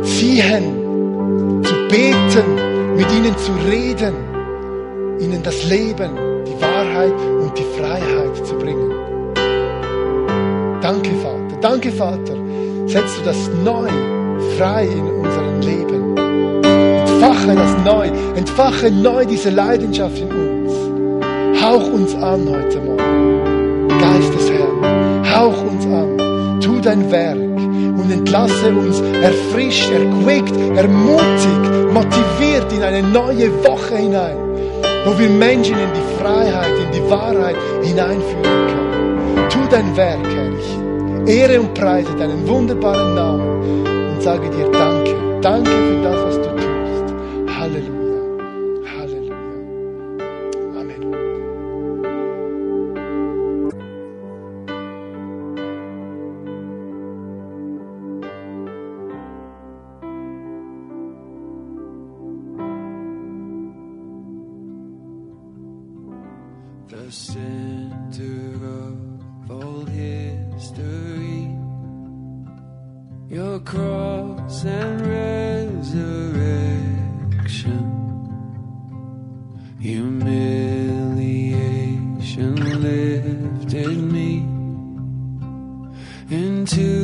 ziehen, 0.03 1.63
zu 1.63 1.75
beten, 1.89 2.97
mit 2.97 3.11
ihnen 3.13 3.37
zu 3.39 3.53
reden 3.71 4.35
ihnen 5.21 5.43
das 5.43 5.65
Leben, 5.65 6.11
die 6.47 6.61
Wahrheit 6.61 7.15
und 7.41 7.57
die 7.59 7.65
Freiheit 7.79 8.47
zu 8.47 8.55
bringen. 8.57 8.91
Danke, 10.81 11.11
Vater. 11.23 11.57
Danke, 11.61 11.91
Vater. 11.93 12.37
Setzt 12.87 13.19
du 13.19 13.25
das 13.25 13.51
neu 13.65 13.89
frei 14.59 14.87
in 14.87 15.07
unserem 15.07 15.61
Leben. 15.61 15.93
Entfache 17.25 17.55
das 17.55 17.85
neu. 17.87 18.07
Entfache 18.37 18.91
neu 18.91 19.25
diese 19.25 19.49
Leidenschaft 19.49 20.19
in 20.19 20.29
uns. 20.29 21.63
Hauch 21.63 21.87
uns 21.91 22.15
an 22.17 22.47
heute 22.51 22.79
Morgen. 22.81 23.89
Geist 23.89 24.35
des 24.35 24.51
Herrn, 24.51 25.35
hauch 25.35 25.63
uns 25.63 25.87
an. 25.87 26.61
Tu 26.61 26.81
dein 26.83 27.11
Werk 27.11 27.39
und 27.39 28.13
entlasse 28.13 28.69
uns 28.69 29.01
erfrischt, 29.23 29.91
erquickt, 29.91 30.55
ermutigt, 30.77 31.65
motiviert 31.95 32.71
in 32.75 32.83
eine 32.83 33.03
neue 33.03 33.51
Woche 33.65 33.97
hinein 33.97 34.37
wo 35.07 35.19
wir 35.19 35.29
Menschen 35.29 35.77
in 35.79 35.91
die 35.93 36.23
Freiheit, 36.23 36.73
in 36.79 36.93
die 36.93 37.11
Wahrheit 37.11 37.57
hineinführen 37.83 38.43
können. 38.43 39.49
Tu 39.51 39.59
dein 39.71 39.95
Werk, 39.99 40.27
Herr. 40.35 40.51
Ich 41.27 41.35
ehre 41.37 41.61
und 41.61 41.75
preise 41.75 42.11
deinen 42.17 42.49
wunderbaren 42.49 43.15
Namen 43.15 43.87
und 44.15 44.23
sage 44.23 44.49
dir 44.49 44.71
Danke. 44.71 45.15
Danke 45.43 45.71
für 45.71 46.03
das, 46.03 46.25
was 46.25 46.41
du 46.41 46.54
lifted 83.75 83.99
me 83.99 84.37
into 86.31 87.04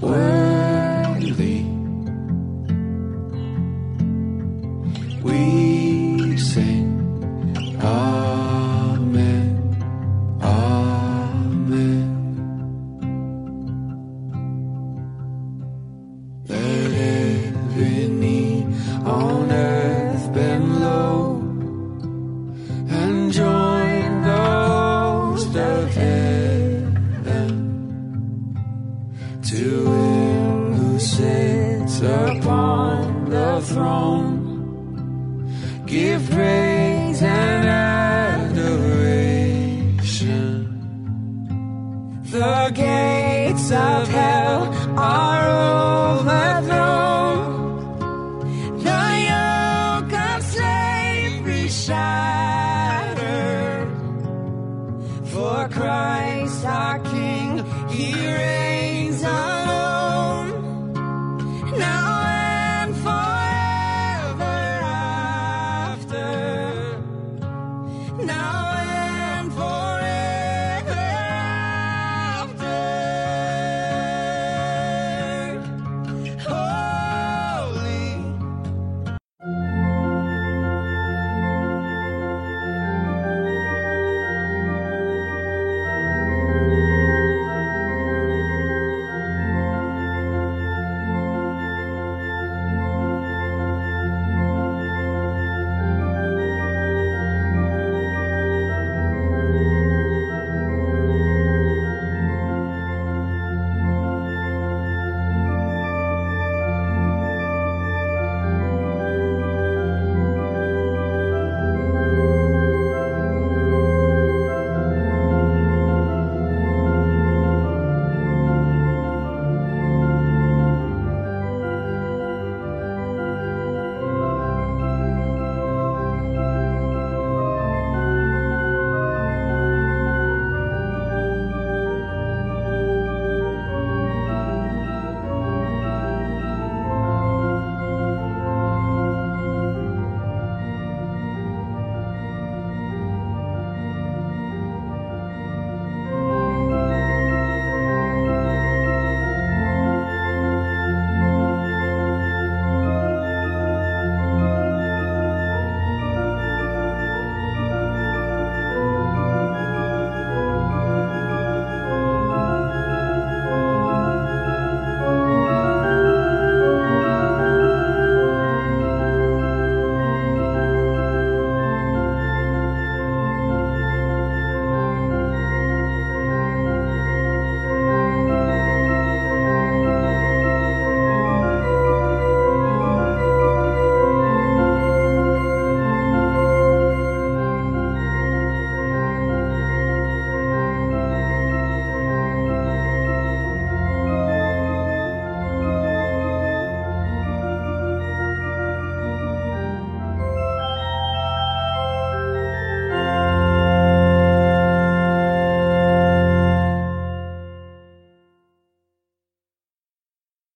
Word. 0.00 0.37